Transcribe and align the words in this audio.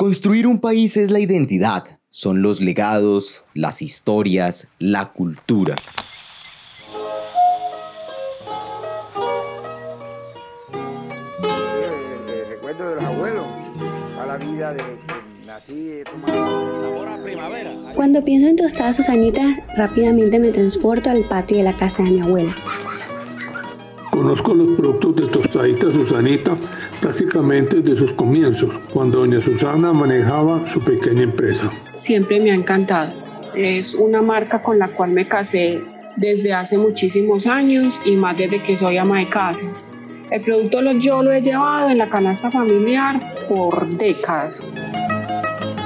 Construir 0.00 0.46
un 0.46 0.60
país 0.60 0.96
es 0.96 1.10
la 1.10 1.20
identidad, 1.20 1.84
son 2.08 2.40
los 2.40 2.62
legados, 2.62 3.44
las 3.52 3.82
historias, 3.82 4.66
la 4.78 5.12
cultura. 5.12 5.76
recuerdo 12.48 12.88
de 12.88 12.94
los 12.94 13.04
abuelos, 13.04 13.46
a 14.18 14.24
la 14.24 14.38
vida 14.38 14.72
de 14.72 14.78
que 14.78 15.44
nací, 15.44 16.02
sabor 16.80 17.06
a 17.06 17.22
primavera. 17.22 17.92
Cuando 17.94 18.24
pienso 18.24 18.46
en 18.46 18.56
tostada 18.56 18.94
Susanita, 18.94 19.66
rápidamente 19.76 20.38
me 20.38 20.50
transporto 20.50 21.10
al 21.10 21.28
patio 21.28 21.58
de 21.58 21.64
la 21.64 21.76
casa 21.76 22.02
de 22.02 22.10
mi 22.10 22.22
abuela. 22.22 22.56
Conozco 24.20 24.52
los 24.52 24.76
productos 24.76 25.16
de 25.16 25.26
Tostadita 25.28 25.90
Susanita 25.90 26.54
prácticamente 27.00 27.80
desde 27.80 27.96
sus 27.96 28.12
comienzos, 28.12 28.68
cuando 28.92 29.20
doña 29.20 29.40
Susana 29.40 29.94
manejaba 29.94 30.68
su 30.68 30.78
pequeña 30.78 31.22
empresa. 31.22 31.70
Siempre 31.94 32.38
me 32.38 32.50
ha 32.50 32.54
encantado. 32.54 33.14
Es 33.56 33.94
una 33.94 34.20
marca 34.20 34.62
con 34.62 34.78
la 34.78 34.88
cual 34.88 35.12
me 35.12 35.26
casé 35.26 35.80
desde 36.16 36.52
hace 36.52 36.76
muchísimos 36.76 37.46
años 37.46 37.98
y 38.04 38.14
más 38.16 38.36
desde 38.36 38.62
que 38.62 38.76
soy 38.76 38.98
ama 38.98 39.20
de 39.20 39.30
casa. 39.30 39.64
El 40.30 40.42
producto 40.42 40.82
yo 40.98 41.22
lo 41.22 41.32
he 41.32 41.40
llevado 41.40 41.88
en 41.88 41.96
la 41.96 42.10
canasta 42.10 42.50
familiar 42.50 43.18
por 43.48 43.88
décadas. 43.96 44.62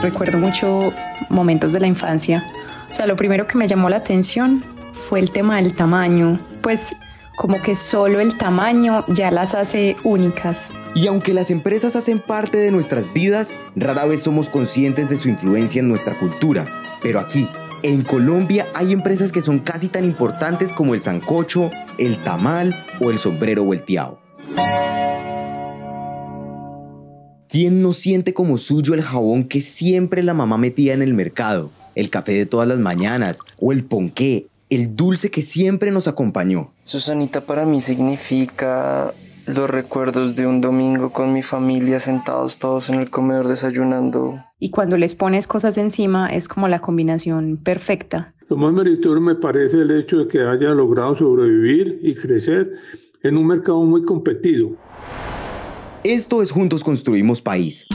Recuerdo 0.02 0.38
mucho 0.38 0.92
momentos 1.28 1.72
de 1.72 1.78
la 1.78 1.86
infancia. 1.86 2.44
O 2.91 2.94
sea, 2.94 3.06
lo 3.06 3.14
primero 3.14 3.46
que 3.46 3.56
me 3.56 3.69
llamó 3.69 3.88
la 3.88 3.98
atención 3.98 4.64
fue 4.92 5.20
el 5.20 5.30
tema 5.30 5.58
del 5.58 5.72
tamaño. 5.72 6.41
Pues 6.62 6.96
como 7.36 7.60
que 7.60 7.74
solo 7.74 8.20
el 8.20 8.36
tamaño 8.38 9.04
ya 9.08 9.30
las 9.30 9.54
hace 9.54 9.96
únicas. 10.04 10.72
Y 10.94 11.06
aunque 11.06 11.34
las 11.34 11.50
empresas 11.50 11.96
hacen 11.96 12.20
parte 12.20 12.58
de 12.58 12.70
nuestras 12.70 13.12
vidas, 13.12 13.54
rara 13.74 14.04
vez 14.04 14.22
somos 14.22 14.48
conscientes 14.48 15.08
de 15.08 15.16
su 15.16 15.28
influencia 15.28 15.80
en 15.80 15.88
nuestra 15.88 16.18
cultura. 16.18 16.66
Pero 17.02 17.20
aquí, 17.20 17.48
en 17.82 18.02
Colombia, 18.02 18.66
hay 18.74 18.92
empresas 18.92 19.32
que 19.32 19.41
son 19.41 19.58
casi 19.58 19.88
tan 19.88 20.04
importantes 20.04 20.72
como 20.72 20.94
el 20.94 21.02
sancocho, 21.02 21.70
el 21.98 22.20
tamal 22.22 22.74
o 23.00 23.10
el 23.10 23.18
sombrero 23.18 23.64
volteado. 23.64 24.20
¿Quién 27.48 27.82
no 27.82 27.92
siente 27.92 28.34
como 28.34 28.58
suyo 28.58 28.94
el 28.94 29.02
jabón 29.02 29.44
que 29.44 29.60
siempre 29.60 30.22
la 30.22 30.34
mamá 30.34 30.58
metía 30.58 30.92
en 30.92 31.02
el 31.02 31.14
mercado? 31.14 31.70
El 31.94 32.10
café 32.10 32.32
de 32.32 32.46
todas 32.46 32.66
las 32.66 32.78
mañanas 32.78 33.38
o 33.60 33.70
el 33.70 33.84
ponqué, 33.84 34.48
el 34.70 34.96
dulce 34.96 35.30
que 35.30 35.42
siempre 35.42 35.90
nos 35.90 36.08
acompañó. 36.08 36.72
Susanita 36.84 37.42
para 37.46 37.66
mí 37.66 37.80
significa 37.80 39.12
los 39.46 39.68
recuerdos 39.68 40.36
de 40.36 40.46
un 40.46 40.60
domingo 40.60 41.10
con 41.10 41.32
mi 41.32 41.42
familia 41.42 42.00
sentados 42.00 42.58
todos 42.58 42.88
en 42.88 42.96
el 42.96 43.10
comedor 43.10 43.46
desayunando. 43.46 44.38
Y 44.58 44.70
cuando 44.70 44.96
les 44.96 45.14
pones 45.14 45.46
cosas 45.46 45.76
encima 45.76 46.28
es 46.28 46.48
como 46.48 46.68
la 46.68 46.78
combinación 46.78 47.58
perfecta. 47.58 48.34
Lo 48.48 48.56
más 48.56 48.72
meritorio 48.72 49.20
me 49.20 49.34
parece 49.34 49.78
el 49.78 49.90
hecho 49.90 50.18
de 50.18 50.26
que 50.26 50.40
haya 50.40 50.70
logrado 50.70 51.16
sobrevivir 51.16 51.98
y 52.02 52.14
crecer 52.14 52.72
en 53.22 53.36
un 53.36 53.46
mercado 53.46 53.82
muy 53.82 54.04
competido. 54.04 54.76
Esto 56.04 56.42
es 56.42 56.50
Juntos 56.50 56.84
Construimos 56.84 57.40
País 57.40 57.86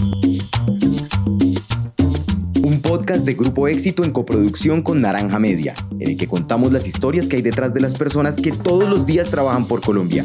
de 3.09 3.33
Grupo 3.33 3.67
Éxito 3.67 4.03
en 4.03 4.11
coproducción 4.11 4.83
con 4.83 5.01
Naranja 5.01 5.39
Media, 5.39 5.73
en 5.99 6.11
el 6.11 6.17
que 6.17 6.27
contamos 6.27 6.71
las 6.71 6.85
historias 6.85 7.27
que 7.27 7.37
hay 7.37 7.41
detrás 7.41 7.73
de 7.73 7.81
las 7.81 7.95
personas 7.95 8.35
que 8.35 8.51
todos 8.51 8.87
los 8.87 9.07
días 9.07 9.31
trabajan 9.31 9.65
por 9.65 9.81
Colombia. 9.81 10.23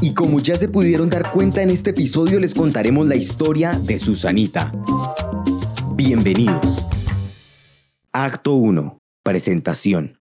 Y 0.00 0.14
como 0.14 0.40
ya 0.40 0.56
se 0.56 0.70
pudieron 0.70 1.10
dar 1.10 1.30
cuenta 1.30 1.60
en 1.60 1.68
este 1.68 1.90
episodio, 1.90 2.40
les 2.40 2.54
contaremos 2.54 3.06
la 3.06 3.16
historia 3.16 3.78
de 3.78 3.98
Susanita. 3.98 4.72
Bienvenidos. 5.94 6.86
Acto 8.10 8.54
1. 8.54 8.98
Presentación. 9.22 10.18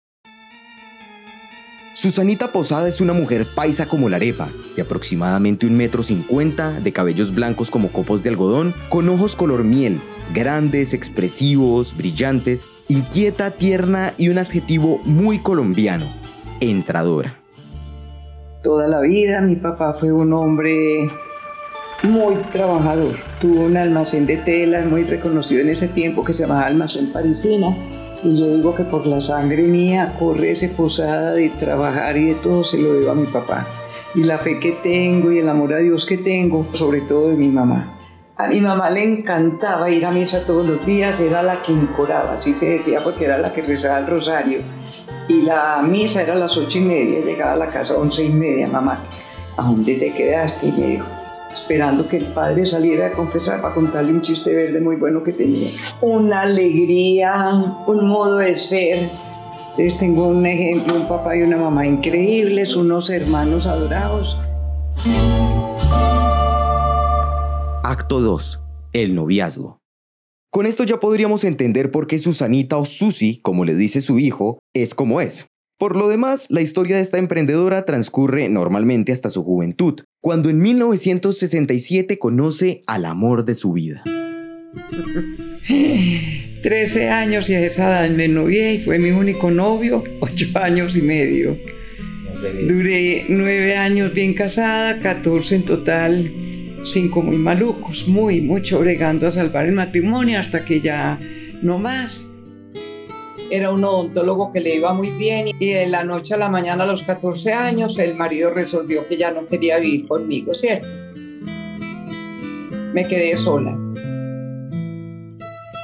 Susanita 1.93 2.51
Posada 2.51 2.89
es 2.89 2.99
una 2.99 3.13
mujer 3.13 3.47
paisa 3.55 3.87
como 3.87 4.09
la 4.09 4.17
arepa, 4.17 4.51
de 4.75 4.81
aproximadamente 4.81 5.65
un 5.65 5.77
metro 5.77 6.03
cincuenta, 6.03 6.73
de 6.73 6.91
cabellos 6.91 7.33
blancos 7.33 7.71
como 7.71 7.93
copos 7.93 8.21
de 8.21 8.29
algodón, 8.29 8.75
con 8.89 9.07
ojos 9.07 9.37
color 9.37 9.63
miel, 9.63 10.01
grandes, 10.33 10.93
expresivos, 10.93 11.95
brillantes, 11.95 12.67
inquieta, 12.87 13.51
tierna 13.51 14.13
y 14.17 14.29
un 14.29 14.37
adjetivo 14.37 15.01
muy 15.05 15.39
colombiano, 15.39 16.13
entradora. 16.59 17.39
Toda 18.63 18.87
la 18.87 19.01
vida 19.01 19.41
mi 19.41 19.55
papá 19.55 19.93
fue 19.93 20.11
un 20.11 20.33
hombre 20.33 21.09
muy 22.03 22.35
trabajador. 22.51 23.15
Tuvo 23.39 23.61
un 23.61 23.77
almacén 23.77 24.25
de 24.25 24.37
telas 24.37 24.85
muy 24.85 25.03
reconocido 25.03 25.61
en 25.61 25.69
ese 25.69 25.87
tiempo 25.87 26.23
que 26.23 26.33
se 26.33 26.43
llamaba 26.43 26.65
Almacén 26.65 27.11
Parisina 27.11 27.75
y 28.23 28.39
yo 28.39 28.47
digo 28.47 28.75
que 28.75 28.83
por 28.83 29.05
la 29.05 29.21
sangre 29.21 29.63
mía 29.63 30.15
corre 30.17 30.51
ese 30.51 30.69
posada 30.69 31.33
de 31.33 31.49
trabajar 31.49 32.17
y 32.17 32.29
de 32.29 32.35
todo 32.35 32.63
se 32.63 32.81
lo 32.81 32.93
debo 32.93 33.11
a 33.11 33.15
mi 33.15 33.25
papá. 33.25 33.67
Y 34.15 34.23
la 34.23 34.39
fe 34.39 34.59
que 34.59 34.71
tengo 34.71 35.31
y 35.31 35.39
el 35.39 35.49
amor 35.49 35.73
a 35.73 35.77
Dios 35.77 36.05
que 36.05 36.17
tengo, 36.17 36.65
sobre 36.73 37.01
todo 37.01 37.29
de 37.29 37.35
mi 37.35 37.49
mamá. 37.49 37.96
A 38.39 38.47
mi 38.47 38.61
mamá 38.61 38.91
le 38.91 39.03
encantaba 39.03 39.89
ir 39.89 40.05
a 40.05 40.11
misa 40.11 40.45
todos 40.45 40.63
los 40.63 40.85
días, 40.85 41.19
era 41.19 41.41
la 41.41 41.63
que 41.63 41.71
encoraba, 41.71 42.33
así 42.33 42.55
se 42.55 42.69
decía 42.69 42.99
porque 43.03 43.25
era 43.25 43.39
la 43.39 43.51
que 43.51 43.63
rezaba 43.63 43.97
el 43.97 44.05
rosario. 44.05 44.59
Y 45.27 45.41
la 45.41 45.81
misa 45.81 46.21
era 46.21 46.33
a 46.33 46.35
las 46.35 46.55
ocho 46.55 46.77
y 46.77 46.81
media, 46.81 47.21
llegaba 47.21 47.53
a 47.53 47.55
la 47.55 47.65
casa 47.65 47.95
a 47.95 47.97
once 47.97 48.23
y 48.23 48.29
media, 48.29 48.67
mamá, 48.67 48.99
¿a 49.57 49.63
dónde 49.63 49.95
te 49.95 50.13
quedaste? 50.13 50.67
Y 50.67 50.71
me 50.71 50.87
dijo, 50.87 51.07
esperando 51.51 52.07
que 52.07 52.17
el 52.17 52.25
padre 52.25 52.67
saliera 52.67 53.07
a 53.07 53.11
confesar 53.13 53.59
para 53.59 53.73
contarle 53.73 54.13
un 54.13 54.21
chiste 54.21 54.53
verde 54.53 54.81
muy 54.81 54.97
bueno 54.97 55.23
que 55.23 55.33
tenía. 55.33 55.71
Una 56.01 56.41
alegría, 56.41 57.51
un 57.87 58.07
modo 58.07 58.37
de 58.37 58.55
ser. 58.55 59.09
Entonces 59.71 59.97
tengo 59.97 60.27
un 60.27 60.45
ejemplo, 60.45 60.95
un 60.95 61.07
papá 61.07 61.35
y 61.35 61.41
una 61.41 61.57
mamá 61.57 61.87
increíbles, 61.87 62.75
unos 62.75 63.09
hermanos 63.09 63.65
adorados. 63.65 64.37
Acto 67.99 68.21
2. 68.21 68.59
El 68.93 69.15
noviazgo. 69.15 69.81
Con 70.51 70.67
esto 70.67 70.83
ya 70.83 70.99
podríamos 70.99 71.43
entender 71.43 71.89
por 71.89 72.05
qué 72.05 72.19
Susanita 72.19 72.77
o 72.77 72.85
Susi, 72.85 73.39
como 73.41 73.65
le 73.65 73.73
dice 73.73 74.01
su 74.01 74.19
hijo, 74.19 74.59
es 74.75 74.93
como 74.93 75.19
es. 75.19 75.47
Por 75.79 75.95
lo 75.95 76.07
demás, 76.07 76.45
la 76.51 76.61
historia 76.61 76.97
de 76.97 77.01
esta 77.01 77.17
emprendedora 77.17 77.85
transcurre 77.85 78.49
normalmente 78.49 79.11
hasta 79.11 79.31
su 79.31 79.43
juventud, 79.43 80.03
cuando 80.21 80.51
en 80.51 80.61
1967 80.61 82.19
conoce 82.19 82.83
al 82.85 83.05
amor 83.05 83.45
de 83.45 83.55
su 83.55 83.73
vida. 83.73 84.03
13 86.61 87.09
años 87.09 87.49
y 87.49 87.55
a 87.55 87.65
esa 87.65 88.05
edad 88.05 88.15
me 88.15 88.27
novié 88.27 88.75
y 88.75 88.79
fue 88.79 88.99
mi 88.99 89.09
único 89.09 89.49
novio, 89.49 90.03
8 90.19 90.45
años 90.53 90.95
y 90.95 91.01
medio. 91.01 91.57
Duré 92.67 93.25
9 93.27 93.75
años 93.75 94.13
bien 94.13 94.35
casada, 94.35 94.99
14 94.99 95.55
en 95.55 95.65
total, 95.65 96.46
5 96.91 97.21
muy 97.21 97.37
malucos, 97.37 98.07
muy, 98.07 98.41
mucho 98.41 98.79
bregando 98.79 99.27
a 99.27 99.31
salvar 99.31 99.65
el 99.65 99.73
matrimonio 99.73 100.39
hasta 100.39 100.63
que 100.65 100.81
ya 100.81 101.19
no 101.61 101.79
más 101.79 102.21
era 103.49 103.71
un 103.71 103.83
odontólogo 103.83 104.51
que 104.51 104.59
le 104.59 104.75
iba 104.75 104.93
muy 104.93 105.11
bien 105.11 105.47
y 105.59 105.69
de 105.71 105.87
la 105.87 106.03
noche 106.03 106.33
a 106.33 106.37
la 106.37 106.49
mañana 106.49 106.83
a 106.83 106.87
los 106.87 107.03
14 107.03 107.53
años 107.53 107.97
el 107.99 108.15
marido 108.15 108.51
resolvió 108.51 109.07
que 109.07 109.17
ya 109.17 109.31
no 109.31 109.47
quería 109.47 109.79
vivir 109.79 110.07
conmigo, 110.07 110.53
¿cierto? 110.53 110.87
Me 112.93 113.07
quedé 113.07 113.37
sola. 113.37 113.77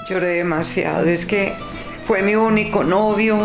Lloré 0.10 0.30
demasiado, 0.30 1.06
es 1.06 1.26
que 1.26 1.54
fue 2.06 2.22
mi 2.22 2.36
único 2.36 2.84
novio, 2.84 3.40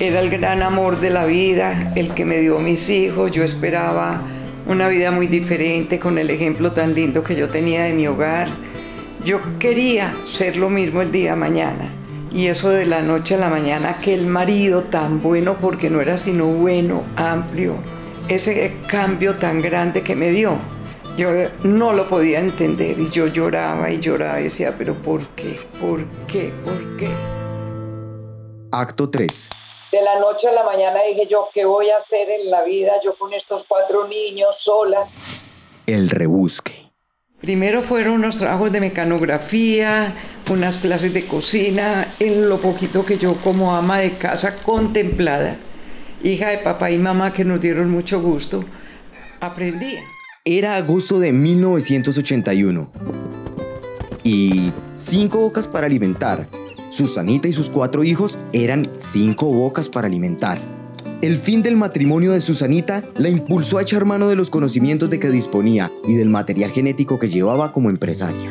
era 0.00 0.20
el 0.20 0.30
gran 0.30 0.62
amor 0.62 0.98
de 0.98 1.10
la 1.10 1.26
vida, 1.26 1.92
el 1.94 2.14
que 2.14 2.24
me 2.24 2.40
dio 2.40 2.58
mis 2.58 2.90
hijos, 2.90 3.30
yo 3.30 3.44
esperaba 3.44 4.35
una 4.66 4.88
vida 4.88 5.10
muy 5.10 5.26
diferente 5.26 5.98
con 5.98 6.18
el 6.18 6.30
ejemplo 6.30 6.72
tan 6.72 6.94
lindo 6.94 7.22
que 7.22 7.36
yo 7.36 7.48
tenía 7.48 7.84
de 7.84 7.92
mi 7.92 8.06
hogar. 8.06 8.48
Yo 9.24 9.40
quería 9.58 10.12
ser 10.24 10.56
lo 10.56 10.68
mismo 10.68 11.02
el 11.02 11.12
día 11.12 11.30
de 11.30 11.36
mañana 11.36 11.88
y 12.32 12.46
eso 12.46 12.70
de 12.70 12.84
la 12.84 13.00
noche 13.00 13.36
a 13.36 13.38
la 13.38 13.48
mañana, 13.48 13.90
aquel 13.90 14.26
marido 14.26 14.82
tan 14.84 15.22
bueno, 15.22 15.56
porque 15.60 15.88
no 15.88 16.00
era 16.00 16.18
sino 16.18 16.46
bueno, 16.46 17.02
amplio, 17.16 17.76
ese 18.28 18.76
cambio 18.88 19.34
tan 19.34 19.60
grande 19.60 20.02
que 20.02 20.14
me 20.14 20.30
dio, 20.30 20.58
yo 21.16 21.30
no 21.64 21.92
lo 21.92 22.08
podía 22.08 22.40
entender 22.40 22.98
y 22.98 23.08
yo 23.10 23.26
lloraba 23.26 23.90
y 23.90 24.00
lloraba 24.00 24.40
y 24.40 24.44
decía, 24.44 24.74
pero 24.76 24.94
¿por 24.94 25.22
qué? 25.28 25.58
¿Por 25.80 26.04
qué? 26.26 26.52
¿Por 26.62 26.96
qué? 26.98 27.08
Acto 28.72 29.08
3. 29.08 29.48
De 29.96 30.02
la 30.02 30.20
noche 30.20 30.46
a 30.46 30.52
la 30.52 30.62
mañana 30.62 31.00
dije 31.08 31.26
yo, 31.26 31.48
¿qué 31.54 31.64
voy 31.64 31.88
a 31.88 31.96
hacer 31.96 32.28
en 32.28 32.50
la 32.50 32.62
vida 32.64 33.00
yo 33.02 33.16
con 33.16 33.32
estos 33.32 33.64
cuatro 33.64 34.06
niños 34.06 34.58
sola? 34.58 35.06
El 35.86 36.10
rebusque. 36.10 36.90
Primero 37.40 37.82
fueron 37.82 38.16
unos 38.16 38.36
trabajos 38.36 38.70
de 38.72 38.80
mecanografía, 38.80 40.14
unas 40.50 40.76
clases 40.76 41.14
de 41.14 41.26
cocina, 41.26 42.06
en 42.20 42.46
lo 42.46 42.60
poquito 42.60 43.06
que 43.06 43.16
yo 43.16 43.36
como 43.42 43.74
ama 43.74 44.00
de 44.00 44.18
casa 44.18 44.54
contemplada, 44.56 45.56
hija 46.22 46.50
de 46.50 46.58
papá 46.58 46.90
y 46.90 46.98
mamá 46.98 47.32
que 47.32 47.46
nos 47.46 47.62
dieron 47.62 47.90
mucho 47.90 48.20
gusto, 48.20 48.66
aprendía. 49.40 50.02
Era 50.44 50.76
agosto 50.76 51.18
de 51.18 51.32
1981. 51.32 52.92
Y 54.24 54.72
cinco 54.94 55.40
bocas 55.40 55.66
para 55.66 55.86
alimentar. 55.86 56.46
Susanita 56.90 57.48
y 57.48 57.52
sus 57.52 57.70
cuatro 57.70 58.04
hijos 58.04 58.38
eran 58.52 58.86
cinco 58.98 59.46
bocas 59.46 59.88
para 59.88 60.06
alimentar. 60.06 60.58
El 61.22 61.36
fin 61.36 61.62
del 61.62 61.76
matrimonio 61.76 62.32
de 62.32 62.40
Susanita 62.40 63.02
la 63.16 63.28
impulsó 63.28 63.78
a 63.78 63.82
echar 63.82 64.04
mano 64.04 64.28
de 64.28 64.36
los 64.36 64.50
conocimientos 64.50 65.10
de 65.10 65.18
que 65.18 65.30
disponía 65.30 65.90
y 66.06 66.14
del 66.14 66.28
material 66.28 66.70
genético 66.70 67.18
que 67.18 67.28
llevaba 67.28 67.72
como 67.72 67.90
empresaria. 67.90 68.50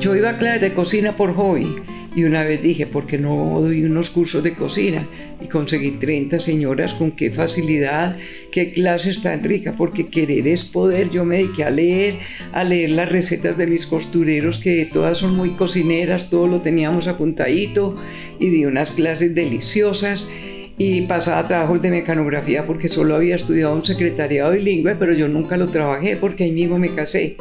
Yo 0.00 0.14
iba 0.16 0.30
a 0.30 0.38
clases 0.38 0.62
de 0.62 0.74
cocina 0.74 1.16
por 1.16 1.34
hobby 1.34 1.76
y 2.14 2.24
una 2.24 2.42
vez 2.44 2.62
dije, 2.62 2.86
¿por 2.86 3.06
qué 3.06 3.18
no 3.18 3.60
doy 3.60 3.84
unos 3.84 4.10
cursos 4.10 4.42
de 4.42 4.54
cocina? 4.54 5.06
Y 5.40 5.48
conseguí 5.48 5.92
30 5.92 6.38
señoras 6.38 6.94
con 6.94 7.12
qué 7.12 7.30
facilidad, 7.30 8.16
qué 8.50 8.72
clases 8.72 9.22
tan 9.22 9.42
rica, 9.42 9.74
porque 9.76 10.08
querer 10.08 10.46
es 10.46 10.64
poder. 10.64 11.10
Yo 11.10 11.24
me 11.24 11.38
dediqué 11.38 11.64
a 11.64 11.70
leer, 11.70 12.18
a 12.52 12.62
leer 12.64 12.90
las 12.90 13.08
recetas 13.08 13.56
de 13.56 13.66
mis 13.66 13.86
costureros, 13.86 14.58
que 14.58 14.88
todas 14.92 15.18
son 15.18 15.34
muy 15.34 15.50
cocineras, 15.50 16.30
todo 16.30 16.46
lo 16.46 16.60
teníamos 16.60 17.08
apuntadito, 17.08 17.96
y 18.38 18.50
di 18.50 18.66
unas 18.66 18.90
clases 18.92 19.34
deliciosas 19.34 20.28
y 20.76 21.02
pasaba 21.02 21.46
trabajos 21.46 21.82
de 21.82 21.90
mecanografía 21.90 22.66
porque 22.66 22.88
solo 22.88 23.14
había 23.14 23.36
estudiado 23.36 23.74
un 23.74 23.84
secretariado 23.84 24.52
bilingüe, 24.52 24.94
pero 24.94 25.12
yo 25.12 25.28
nunca 25.28 25.58
lo 25.58 25.66
trabajé 25.66 26.16
porque 26.16 26.44
ahí 26.44 26.52
mismo 26.52 26.78
me 26.78 26.94
casé 26.94 27.36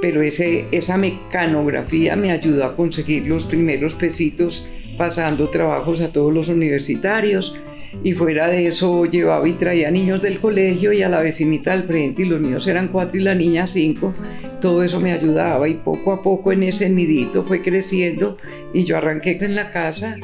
pero 0.00 0.22
ese, 0.22 0.66
esa 0.72 0.98
mecanografía 0.98 2.16
me 2.16 2.30
ayudó 2.30 2.64
a 2.64 2.76
conseguir 2.76 3.26
los 3.26 3.46
primeros 3.46 3.94
pesitos 3.94 4.66
pasando 4.96 5.48
trabajos 5.48 6.00
a 6.00 6.12
todos 6.12 6.32
los 6.32 6.48
universitarios 6.48 7.54
y 8.02 8.12
fuera 8.12 8.48
de 8.48 8.66
eso 8.66 9.04
llevaba 9.06 9.48
y 9.48 9.52
traía 9.54 9.90
niños 9.90 10.22
del 10.22 10.40
colegio 10.40 10.92
y 10.92 11.02
a 11.02 11.08
la 11.08 11.20
vecinita 11.20 11.72
del 11.72 11.84
frente 11.84 12.22
y 12.22 12.26
los 12.26 12.40
míos 12.40 12.66
eran 12.66 12.88
cuatro 12.88 13.18
y 13.18 13.22
la 13.22 13.34
niña 13.34 13.66
cinco. 13.66 14.14
Todo 14.60 14.82
eso 14.82 15.00
me 15.00 15.12
ayudaba 15.12 15.68
y 15.68 15.74
poco 15.74 16.12
a 16.12 16.22
poco 16.22 16.52
en 16.52 16.62
ese 16.62 16.88
nidito 16.88 17.44
fue 17.44 17.62
creciendo 17.62 18.38
y 18.72 18.84
yo 18.84 18.96
arranqué 18.96 19.36
en 19.40 19.54
la 19.54 19.70
casa. 19.70 20.16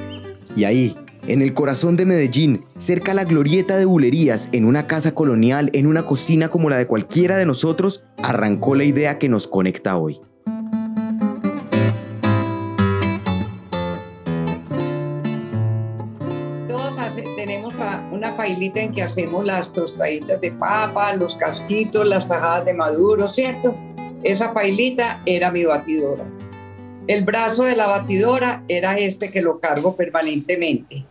Y 0.55 0.65
ahí, 0.65 0.95
en 1.27 1.43
el 1.43 1.55
corazón 1.55 1.97
de 1.97 2.05
Medellín, 2.05 2.65
cerca 2.77 3.13
a 3.13 3.15
la 3.15 3.25
glorieta 3.25 3.77
de 3.77 3.85
bulerías, 3.85 4.49
en 4.53 4.65
una 4.65 4.87
casa 4.87 5.15
colonial, 5.15 5.71
en 5.73 5.87
una 5.87 6.05
cocina 6.05 6.49
como 6.49 6.69
la 6.69 6.79
de 6.79 6.87
cualquiera 6.87 7.37
de 7.37 7.47
nosotros, 7.47 8.05
arrancó 8.23 8.75
la 8.75 8.85
idea 8.85 9.19
que 9.19 9.29
nos 9.29 9.47
conecta 9.47 9.97
hoy. 9.97 10.19
Que 18.71 19.03
hacemos 19.03 19.45
las 19.45 19.73
tostaditas 19.73 20.41
de 20.41 20.53
papa, 20.53 21.15
los 21.17 21.35
casquitos, 21.37 22.07
las 22.07 22.29
tajadas 22.29 22.65
de 22.67 22.75
maduro, 22.75 23.29
¿cierto? 23.29 23.77
Esa 24.23 24.55
pailita 24.55 25.21
era 25.27 25.51
mi 25.51 25.65
batidora. 25.65 26.25
El 27.09 27.25
brazo 27.25 27.65
de 27.65 27.75
la 27.75 27.89
batidora 27.89 28.63
era 28.69 28.97
este 28.97 29.33
que 29.33 29.43
lo 29.43 29.59
cargo 29.59 29.97
permanentemente. 29.97 31.05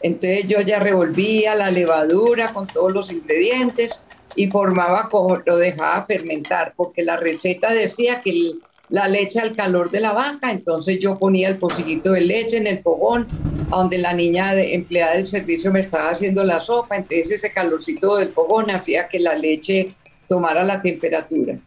Entonces 0.00 0.46
yo 0.46 0.60
ya 0.60 0.78
revolvía 0.78 1.54
la 1.54 1.70
levadura 1.70 2.52
con 2.52 2.66
todos 2.66 2.92
los 2.92 3.12
ingredientes 3.12 4.02
y 4.34 4.48
formaba 4.48 5.08
lo 5.44 5.56
dejaba 5.56 6.02
fermentar, 6.02 6.72
porque 6.76 7.02
la 7.02 7.16
receta 7.16 7.72
decía 7.72 8.22
que 8.22 8.52
la 8.88 9.08
leche 9.08 9.40
al 9.40 9.56
calor 9.56 9.90
de 9.90 10.00
la 10.00 10.12
vaca, 10.12 10.50
entonces 10.50 10.98
yo 10.98 11.18
ponía 11.18 11.48
el 11.48 11.58
pocillito 11.58 12.12
de 12.12 12.20
leche 12.20 12.58
en 12.58 12.66
el 12.66 12.82
fogón, 12.82 13.26
donde 13.70 13.98
la 13.98 14.12
niña 14.12 14.54
empleada 14.54 15.14
del 15.14 15.26
servicio 15.26 15.72
me 15.72 15.80
estaba 15.80 16.10
haciendo 16.10 16.44
la 16.44 16.60
sopa, 16.60 16.96
entonces 16.96 17.30
ese 17.30 17.52
calorcito 17.52 18.16
del 18.16 18.28
fogón 18.28 18.70
hacía 18.70 19.08
que 19.08 19.18
la 19.18 19.34
leche 19.34 19.94
tomara 20.28 20.64
la 20.64 20.82
temperatura. 20.82 21.58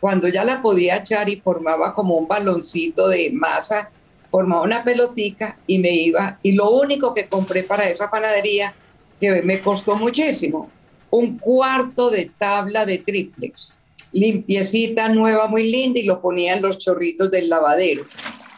Cuando 0.00 0.28
ya 0.28 0.44
la 0.44 0.60
podía 0.60 0.96
echar 0.96 1.28
y 1.30 1.36
formaba 1.36 1.94
como 1.94 2.16
un 2.16 2.28
baloncito 2.28 3.08
de 3.08 3.30
masa, 3.32 3.90
formaba 4.28 4.62
una 4.62 4.84
pelotica 4.84 5.56
y 5.66 5.78
me 5.78 5.92
iba. 5.92 6.38
Y 6.42 6.52
lo 6.52 6.70
único 6.70 7.14
que 7.14 7.26
compré 7.26 7.62
para 7.62 7.88
esa 7.88 8.10
panadería, 8.10 8.74
que 9.18 9.42
me 9.42 9.60
costó 9.60 9.96
muchísimo, 9.96 10.70
un 11.10 11.38
cuarto 11.38 12.10
de 12.10 12.30
tabla 12.36 12.84
de 12.84 12.98
triplex, 12.98 13.76
limpiecita, 14.14 15.08
nueva, 15.08 15.48
muy 15.48 15.70
linda, 15.70 16.00
y 16.00 16.04
lo 16.04 16.22
ponía 16.22 16.54
en 16.54 16.62
los 16.62 16.78
chorritos 16.78 17.30
del 17.30 17.48
lavadero. 17.48 18.04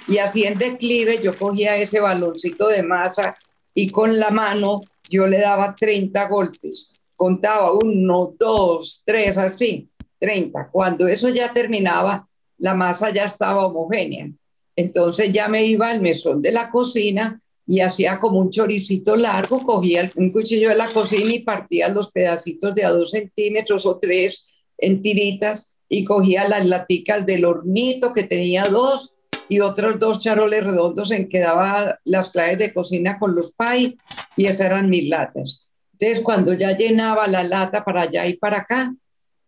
Y 0.06 0.18
así 0.18 0.44
en 0.44 0.58
declive 0.58 1.20
yo 1.22 1.36
cogía 1.36 1.76
ese 1.76 1.98
baloncito 1.98 2.68
de 2.68 2.82
masa 2.82 3.36
y 3.74 3.90
con 3.90 4.18
la 4.20 4.30
mano 4.30 4.80
yo 5.08 5.26
le 5.26 5.38
daba 5.38 5.74
30 5.74 6.28
golpes. 6.28 6.92
Contaba 7.16 7.72
uno, 7.72 8.34
dos, 8.38 9.02
tres, 9.04 9.36
así, 9.38 9.88
30. 10.20 10.68
Cuando 10.70 11.08
eso 11.08 11.28
ya 11.30 11.52
terminaba, 11.52 12.28
la 12.58 12.74
masa 12.74 13.10
ya 13.10 13.24
estaba 13.24 13.66
homogénea. 13.66 14.30
Entonces 14.76 15.32
ya 15.32 15.48
me 15.48 15.64
iba 15.64 15.88
al 15.88 16.00
mesón 16.00 16.42
de 16.42 16.52
la 16.52 16.70
cocina 16.70 17.40
y 17.66 17.80
hacía 17.80 18.20
como 18.20 18.38
un 18.38 18.50
choricito 18.50 19.16
largo, 19.16 19.62
cogía 19.62 20.08
un 20.14 20.30
cuchillo 20.30 20.68
de 20.68 20.76
la 20.76 20.88
cocina 20.88 21.32
y 21.32 21.40
partía 21.40 21.88
los 21.88 22.12
pedacitos 22.12 22.74
de 22.74 22.84
a 22.84 22.90
dos 22.90 23.10
centímetros 23.10 23.86
o 23.86 23.98
tres 23.98 24.46
en 24.78 25.02
tiritas 25.02 25.74
y 25.88 26.04
cogía 26.04 26.48
las 26.48 26.66
laticas 26.66 27.26
del 27.26 27.44
hornito 27.44 28.12
que 28.12 28.24
tenía 28.24 28.66
dos 28.68 29.14
y 29.48 29.60
otros 29.60 29.98
dos 29.98 30.20
charoles 30.20 30.64
redondos 30.64 31.10
en 31.10 31.28
que 31.28 31.38
daba 31.38 31.98
las 32.04 32.30
claves 32.30 32.58
de 32.58 32.72
cocina 32.72 33.18
con 33.18 33.34
los 33.34 33.52
pay 33.52 33.96
y 34.36 34.46
esas 34.46 34.66
eran 34.66 34.90
mis 34.90 35.08
latas. 35.08 35.68
Entonces 35.92 36.20
cuando 36.20 36.52
ya 36.52 36.76
llenaba 36.76 37.26
la 37.26 37.44
lata 37.44 37.84
para 37.84 38.02
allá 38.02 38.26
y 38.26 38.34
para 38.34 38.58
acá, 38.58 38.94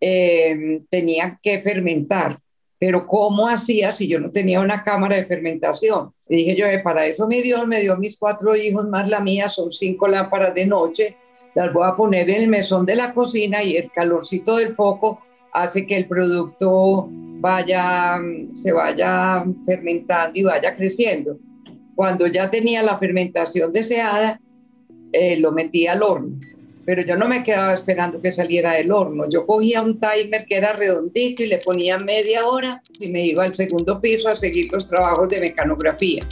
eh, 0.00 0.82
tenía 0.88 1.38
que 1.42 1.58
fermentar 1.58 2.40
pero 2.78 3.06
¿cómo 3.06 3.48
hacía 3.48 3.92
si 3.92 4.08
yo 4.08 4.20
no 4.20 4.30
tenía 4.30 4.60
una 4.60 4.84
cámara 4.84 5.16
de 5.16 5.24
fermentación? 5.24 6.12
Y 6.28 6.36
dije 6.36 6.56
yo, 6.56 6.66
eh, 6.66 6.78
para 6.78 7.06
eso 7.06 7.26
mi 7.26 7.42
Dios 7.42 7.66
me 7.66 7.80
dio 7.80 7.96
mis 7.96 8.16
cuatro 8.16 8.54
hijos 8.54 8.88
más 8.88 9.08
la 9.08 9.20
mía, 9.20 9.48
son 9.48 9.72
cinco 9.72 10.06
lámparas 10.06 10.54
de 10.54 10.66
noche, 10.66 11.16
las 11.58 11.72
voy 11.72 11.88
a 11.88 11.96
poner 11.96 12.30
en 12.30 12.42
el 12.42 12.46
mesón 12.46 12.86
de 12.86 12.94
la 12.94 13.12
cocina 13.12 13.64
y 13.64 13.76
el 13.76 13.90
calorcito 13.90 14.58
del 14.58 14.72
foco 14.72 15.20
hace 15.52 15.88
que 15.88 15.96
el 15.96 16.06
producto 16.06 17.08
vaya, 17.10 18.20
se 18.52 18.70
vaya 18.70 19.44
fermentando 19.66 20.38
y 20.38 20.44
vaya 20.44 20.76
creciendo. 20.76 21.36
Cuando 21.96 22.28
ya 22.28 22.48
tenía 22.48 22.80
la 22.84 22.96
fermentación 22.96 23.72
deseada, 23.72 24.40
eh, 25.12 25.36
lo 25.40 25.50
metí 25.50 25.88
al 25.88 26.04
horno 26.04 26.38
pero 26.86 27.02
yo 27.02 27.18
no 27.18 27.28
me 27.28 27.44
quedaba 27.44 27.74
esperando 27.74 28.22
que 28.22 28.32
saliera 28.32 28.72
del 28.72 28.90
horno. 28.90 29.28
Yo 29.28 29.44
cogía 29.44 29.82
un 29.82 30.00
timer 30.00 30.46
que 30.46 30.56
era 30.56 30.72
redondito 30.72 31.42
y 31.42 31.46
le 31.46 31.58
ponía 31.58 31.98
media 31.98 32.46
hora 32.46 32.82
y 32.98 33.10
me 33.10 33.26
iba 33.26 33.44
al 33.44 33.54
segundo 33.54 34.00
piso 34.00 34.30
a 34.30 34.34
seguir 34.34 34.72
los 34.72 34.88
trabajos 34.88 35.28
de 35.28 35.38
mecanografía. 35.38 36.26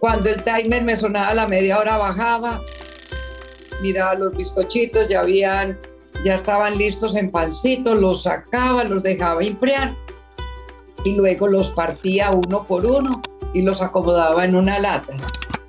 Cuando 0.00 0.28
el 0.28 0.42
timer 0.42 0.82
me 0.82 0.96
sonaba 0.96 1.34
la 1.34 1.46
media 1.46 1.78
hora 1.78 1.98
bajaba, 1.98 2.64
miraba 3.84 4.14
los 4.14 4.34
bizcochitos, 4.34 5.08
ya 5.08 5.20
habían, 5.20 5.78
ya 6.24 6.34
estaban 6.34 6.78
listos 6.78 7.14
en 7.16 7.30
pancito, 7.30 7.94
los 7.94 8.22
sacaba, 8.22 8.82
los 8.84 9.02
dejaba 9.02 9.42
enfriar 9.42 9.94
y 11.04 11.14
luego 11.14 11.48
los 11.48 11.70
partía 11.70 12.30
uno 12.30 12.66
por 12.66 12.86
uno 12.86 13.20
y 13.52 13.60
los 13.60 13.82
acomodaba 13.82 14.44
en 14.46 14.56
una 14.56 14.78
lata. 14.78 15.14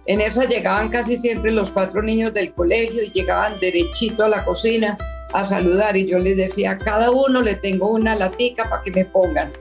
En 0.05 0.21
esa 0.21 0.45
llegaban 0.45 0.89
casi 0.89 1.17
siempre 1.17 1.51
los 1.51 1.71
cuatro 1.71 2.01
niños 2.01 2.33
del 2.33 2.53
colegio 2.53 3.03
y 3.03 3.11
llegaban 3.11 3.59
derechito 3.59 4.23
a 4.23 4.29
la 4.29 4.45
cocina 4.45 4.97
a 5.33 5.43
saludar 5.43 5.97
y 5.97 6.05
yo 6.05 6.17
les 6.17 6.37
decía, 6.37 6.71
a 6.71 6.77
cada 6.77 7.11
uno 7.11 7.41
le 7.41 7.55
tengo 7.55 7.89
una 7.89 8.15
latica 8.15 8.69
para 8.69 8.81
que 8.83 8.91
me 8.91 9.03
pongan 9.03 9.51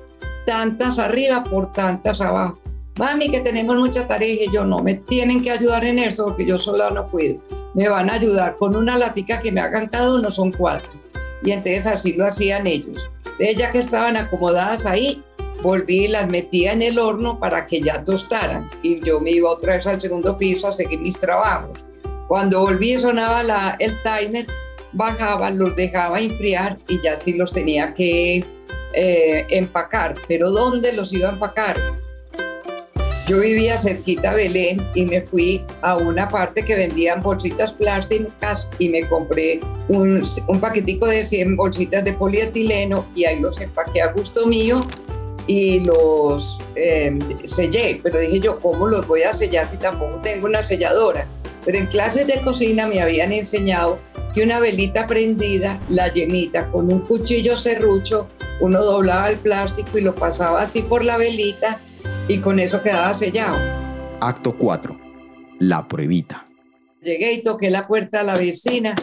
tantas 0.47 1.01
arriba 1.01 1.43
por 1.43 1.73
tantas 1.73 2.21
abajo. 2.21 2.61
Mami, 2.97 3.29
que 3.29 3.41
tenemos 3.41 3.75
mucha 3.75 4.07
tarea 4.07 4.45
y 4.45 4.53
yo 4.53 4.65
no, 4.65 4.79
me 4.79 4.95
tienen 4.95 5.43
que 5.43 5.51
ayudar 5.51 5.85
en 5.85 5.99
esto 5.99 6.27
porque 6.27 6.47
yo 6.47 6.57
solo 6.57 6.89
no 6.91 7.09
puedo. 7.09 7.41
Me 7.75 7.89
van 7.89 8.09
a 8.09 8.15
ayudar 8.15 8.55
con 8.57 8.77
una 8.77 8.97
latica 8.97 9.41
que 9.41 9.51
me 9.51 9.61
hagan 9.61 9.89
cada 9.89 10.15
uno, 10.15 10.31
son 10.31 10.53
cuatro. 10.53 10.93
Y 11.43 11.51
entonces 11.51 11.87
así 11.89 12.13
lo 12.13 12.25
hacían 12.25 12.69
ellos. 12.69 13.11
De 13.39 13.53
ya 13.57 13.73
que 13.73 13.79
estaban 13.79 14.17
acomodadas 14.17 14.87
ahí, 14.87 15.25
volví 15.61 16.05
y 16.05 16.09
las 16.09 16.29
metía 16.29 16.73
en 16.73 16.83
el 16.83 17.01
horno 17.01 17.41
para 17.41 17.67
que 17.67 17.81
ya 17.81 18.05
tostaran. 18.05 18.71
Y 18.85 19.01
yo 19.01 19.19
me 19.19 19.33
iba 19.33 19.51
otra 19.51 19.75
vez 19.75 19.89
al 19.89 20.01
segundo 20.01 20.39
piso 20.39 20.69
a 20.69 20.73
seguir 20.73 21.01
mis 21.01 21.19
trabajos. 21.19 21.85
Cuando 22.29 22.61
volví 22.61 22.97
sonaba 22.97 23.43
la, 23.43 23.77
el 23.81 23.93
timer, 24.03 24.47
bajaba, 24.93 25.51
los 25.51 25.75
dejaba 25.75 26.21
enfriar 26.21 26.79
y 26.87 27.03
ya 27.03 27.17
sí 27.17 27.35
los 27.35 27.53
tenía 27.53 27.93
que 27.93 28.45
eh, 28.95 29.47
empacar. 29.51 30.15
Pero 30.29 30.51
¿dónde 30.51 30.93
los 30.93 31.13
iba 31.13 31.31
a 31.31 31.33
empacar? 31.33 32.04
Yo 33.27 33.41
vivía 33.41 33.79
cerquita 33.79 34.33
a 34.33 34.35
Belén 34.35 34.87
y 34.95 35.07
me 35.07 35.23
fui 35.23 35.65
a 35.81 35.97
una 35.97 36.29
parte 36.29 36.63
que 36.63 36.77
vendían 36.77 37.23
bolsitas 37.23 37.73
plásticas 37.73 38.69
y 38.79 38.91
me 38.91 39.09
compré 39.09 39.61
un, 39.89 40.23
un 40.49 40.61
paquetico 40.61 41.07
de 41.07 41.25
100 41.25 41.57
bolsitas 41.57 42.05
de 42.05 42.13
polietileno 42.13 43.07
y 43.15 43.25
ahí 43.25 43.41
los 43.41 43.59
empaqué 43.63 44.03
a 44.03 44.13
gusto 44.13 44.47
mío 44.47 44.85
y 45.47 45.81
los 45.81 46.59
em, 46.75 47.19
sellé, 47.45 48.01
pero 48.03 48.19
dije 48.19 48.41
yo, 48.41 48.59
¿cómo 48.59 48.89
los 48.89 49.07
voy 49.07 49.23
a 49.23 49.33
sellar 49.33 49.71
si 49.71 49.79
tampoco 49.79 50.21
tengo 50.23 50.47
una 50.47 50.63
selladora? 50.63 51.27
Pero 51.65 51.79
en 51.79 51.87
clases 51.87 52.27
de 52.27 52.41
cocina 52.43 52.87
me 52.87 53.01
habían 53.01 53.33
enseñado 53.33 53.99
que 54.35 54.43
una 54.43 54.61
velita 54.61 55.07
prendida, 55.07 55.81
la 55.89 56.13
llenita, 56.13 56.71
con 56.71 56.93
un 56.93 57.01
cuchillo 57.01 57.57
serrucho, 57.57 58.27
uno 58.61 58.83
doblaba 58.83 59.31
el 59.31 59.39
plástico 59.39 59.97
y 59.97 60.03
lo 60.03 60.15
pasaba 60.15 60.61
así 60.61 60.83
por 60.83 61.05
la 61.05 61.17
velita 61.17 61.81
y 62.29 62.39
con 62.39 62.59
eso 62.59 62.83
quedaba 62.83 63.13
sellado. 63.15 63.59
Acto 64.21 64.57
4. 64.57 64.99
La 65.61 65.87
pruebita. 65.87 66.47
Llegué 67.03 67.33
y 67.35 67.43
toqué 67.43 67.71
la 67.71 67.87
puerta 67.87 68.21
a 68.21 68.23
la 68.23 68.37
vecina, 68.37 68.95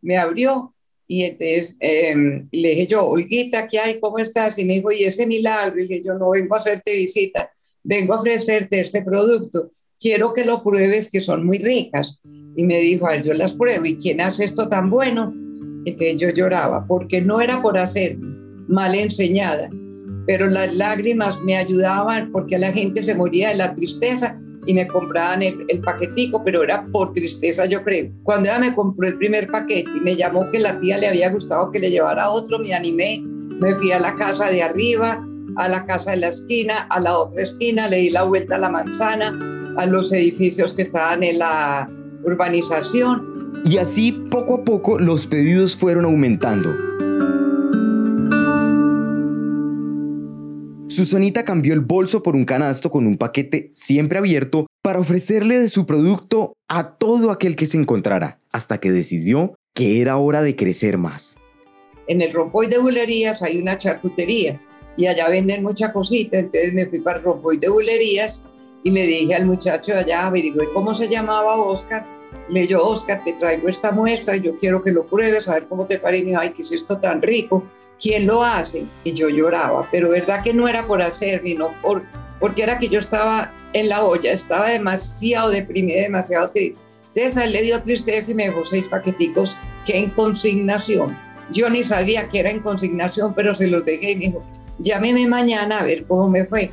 me 0.00 0.16
abrió 0.16 0.74
y 1.06 1.24
entonces 1.24 1.76
em, 1.80 2.48
le 2.50 2.70
dije 2.70 2.86
yo, 2.86 3.06
Olguita, 3.06 3.68
¿qué 3.68 3.78
hay? 3.78 4.00
¿Cómo 4.00 4.18
estás? 4.18 4.58
Y 4.58 4.64
me 4.64 4.74
dijo, 4.74 4.90
¿y 4.90 5.04
ese 5.04 5.26
milagro? 5.26 5.78
Y 5.78 5.86
dije 5.86 6.02
yo, 6.04 6.14
no 6.14 6.30
vengo 6.30 6.54
a 6.54 6.58
hacerte 6.58 6.96
visita, 6.96 7.52
vengo 7.82 8.14
a 8.14 8.18
ofrecerte 8.18 8.80
este 8.80 9.02
producto. 9.02 9.72
Quiero 10.00 10.32
que 10.32 10.44
lo 10.44 10.62
pruebes, 10.62 11.10
que 11.10 11.20
son 11.20 11.44
muy 11.44 11.58
ricas. 11.58 12.20
Y 12.56 12.62
me 12.62 12.78
dijo, 12.78 13.06
a 13.06 13.12
ver, 13.12 13.22
yo 13.22 13.34
las 13.34 13.52
pruebo. 13.52 13.84
¿Y 13.84 13.96
quién 13.96 14.20
hace 14.20 14.44
esto 14.44 14.68
tan 14.68 14.90
bueno? 14.90 15.34
Entonces 15.84 16.16
yo 16.16 16.30
lloraba, 16.30 16.86
porque 16.86 17.20
no 17.20 17.40
era 17.40 17.60
por 17.60 17.78
hacer 17.78 18.16
mal 18.16 18.94
enseñada, 18.94 19.68
pero 20.26 20.46
las 20.46 20.74
lágrimas 20.74 21.40
me 21.40 21.56
ayudaban 21.56 22.30
porque 22.32 22.58
la 22.58 22.72
gente 22.72 23.02
se 23.02 23.14
moría 23.14 23.48
de 23.48 23.56
la 23.56 23.74
tristeza 23.74 24.40
y 24.66 24.74
me 24.74 24.86
compraban 24.86 25.42
el, 25.42 25.64
el, 25.68 25.80
paquetico, 25.80 26.42
pero 26.42 26.62
era 26.62 26.86
por 26.86 27.12
tristeza, 27.12 27.66
yo 27.66 27.84
creo. 27.84 28.10
Cuando 28.22 28.48
ella 28.48 28.58
me 28.58 28.74
compró 28.74 29.06
el 29.06 29.18
primer 29.18 29.48
paquete 29.48 29.90
y 29.94 30.00
me 30.00 30.16
llamó 30.16 30.50
que 30.50 30.58
la 30.58 30.80
tía 30.80 30.96
le 30.96 31.08
había 31.08 31.30
gustado 31.30 31.70
que 31.70 31.78
le 31.78 31.90
llevara 31.90 32.30
otro, 32.30 32.58
me 32.58 32.72
animé, 32.72 33.22
me 33.60 33.74
fui 33.74 33.92
a 33.92 34.00
la 34.00 34.14
casa 34.16 34.50
de 34.50 34.62
arriba, 34.62 35.22
a 35.56 35.68
la 35.68 35.86
casa 35.86 36.12
de 36.12 36.18
la 36.18 36.28
esquina, 36.28 36.86
a 36.90 37.00
la 37.00 37.18
otra 37.18 37.42
esquina, 37.42 37.88
le 37.88 37.98
di 37.98 38.10
la 38.10 38.24
vuelta 38.24 38.56
a 38.56 38.58
la 38.58 38.70
manzana, 38.70 39.38
a 39.76 39.86
los 39.86 40.12
edificios 40.12 40.74
que 40.74 40.82
estaban 40.82 41.22
en 41.22 41.38
la 41.38 41.90
urbanización. 42.24 43.62
Y 43.64 43.78
así, 43.78 44.12
poco 44.30 44.56
a 44.56 44.64
poco, 44.64 44.98
los 44.98 45.26
pedidos 45.26 45.76
fueron 45.76 46.04
aumentando. 46.04 46.74
Susanita 50.94 51.44
cambió 51.44 51.74
el 51.74 51.80
bolso 51.80 52.22
por 52.22 52.36
un 52.36 52.44
canasto 52.44 52.90
con 52.90 53.06
un 53.06 53.18
paquete 53.18 53.68
siempre 53.72 54.18
abierto 54.18 54.66
para 54.82 55.00
ofrecerle 55.00 55.58
de 55.58 55.68
su 55.68 55.86
producto 55.86 56.54
a 56.68 56.96
todo 56.96 57.30
aquel 57.30 57.56
que 57.56 57.66
se 57.66 57.76
encontrara, 57.76 58.40
hasta 58.52 58.78
que 58.78 58.92
decidió 58.92 59.56
que 59.74 60.00
era 60.00 60.16
hora 60.16 60.40
de 60.42 60.56
crecer 60.56 60.96
más. 60.96 61.36
En 62.06 62.22
el 62.22 62.32
rompoy 62.32 62.68
de 62.68 62.78
bulerías 62.78 63.42
hay 63.42 63.60
una 63.60 63.76
charcutería 63.76 64.60
y 64.96 65.06
allá 65.06 65.28
venden 65.28 65.62
mucha 65.62 65.92
cosita, 65.92 66.38
entonces 66.38 66.72
me 66.72 66.86
fui 66.86 67.00
para 67.00 67.18
el 67.18 67.24
rompoy 67.24 67.58
de 67.58 67.68
bulerías 67.68 68.44
y 68.84 68.90
le 68.90 69.06
dije 69.06 69.34
al 69.34 69.46
muchacho 69.46 69.92
de 69.92 69.98
allá, 69.98 70.26
averigüé 70.26 70.66
cómo 70.72 70.94
se 70.94 71.08
llamaba 71.08 71.56
Oscar, 71.56 72.06
le 72.48 72.66
yo, 72.66 72.84
Oscar, 72.84 73.22
te 73.24 73.32
traigo 73.32 73.68
esta 73.68 73.90
muestra, 73.90 74.36
y 74.36 74.42
yo 74.42 74.56
quiero 74.58 74.82
que 74.84 74.92
lo 74.92 75.06
pruebes, 75.06 75.48
a 75.48 75.54
ver 75.54 75.66
cómo 75.66 75.86
te 75.86 75.98
parece, 75.98 76.26
me 76.26 76.36
ay, 76.36 76.50
¿qué 76.50 76.62
es 76.62 76.72
esto 76.72 77.00
tan 77.00 77.22
rico? 77.22 77.64
¿Quién 78.00 78.26
lo 78.26 78.42
hace? 78.42 78.86
Y 79.04 79.12
yo 79.14 79.28
lloraba, 79.28 79.88
pero 79.90 80.10
verdad 80.10 80.42
que 80.42 80.54
no 80.54 80.68
era 80.68 80.86
por 80.86 81.02
hacer, 81.02 81.42
sino 81.44 81.70
por, 81.80 82.04
porque 82.40 82.62
era 82.62 82.78
que 82.78 82.88
yo 82.88 82.98
estaba 82.98 83.54
en 83.72 83.88
la 83.88 84.04
olla, 84.04 84.32
estaba 84.32 84.68
demasiado 84.68 85.50
deprimida, 85.50 86.02
demasiado 86.02 86.50
triste. 86.50 86.80
Entonces 87.14 87.50
le 87.50 87.62
dio 87.62 87.82
tristeza 87.82 88.30
y 88.30 88.34
me 88.34 88.46
dejó 88.46 88.64
seis 88.64 88.88
paqueticos 88.88 89.56
que 89.86 89.98
en 89.98 90.10
consignación. 90.10 91.16
Yo 91.52 91.70
ni 91.70 91.84
sabía 91.84 92.28
que 92.28 92.40
era 92.40 92.50
en 92.50 92.60
consignación, 92.60 93.34
pero 93.34 93.54
se 93.54 93.68
los 93.68 93.84
dejé 93.84 94.12
y 94.12 94.16
me 94.16 94.24
dijo, 94.26 94.42
llámeme 94.78 95.26
mañana 95.26 95.80
a 95.80 95.84
ver 95.84 96.04
cómo 96.06 96.28
me 96.28 96.44
fue. 96.44 96.70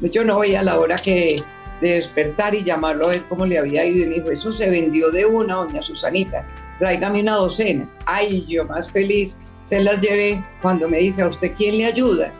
Yo 0.00 0.24
no 0.24 0.36
voy 0.36 0.54
a 0.54 0.62
la 0.62 0.78
hora 0.78 0.96
que 0.96 1.36
de 1.80 1.94
despertar 1.94 2.54
y 2.54 2.64
llamarlo 2.64 3.06
a 3.06 3.10
ver 3.10 3.24
cómo 3.28 3.46
le 3.46 3.58
había 3.58 3.84
ido. 3.84 4.04
Y 4.04 4.08
me 4.08 4.14
dijo, 4.16 4.30
eso 4.30 4.50
se 4.52 4.70
vendió 4.70 5.10
de 5.10 5.26
una, 5.26 5.56
doña 5.56 5.82
Susanita, 5.82 6.46
tráigame 6.78 7.20
una 7.20 7.36
docena. 7.36 7.88
Ay, 8.06 8.44
yo 8.48 8.64
más 8.64 8.90
feliz 8.90 9.36
se 9.64 9.80
las 9.80 10.00
llevé 10.00 10.44
cuando 10.60 10.88
me 10.88 10.98
dice, 10.98 11.22
¿a 11.22 11.28
usted 11.28 11.52
quién 11.56 11.78
le 11.78 11.86
ayuda? 11.86 12.32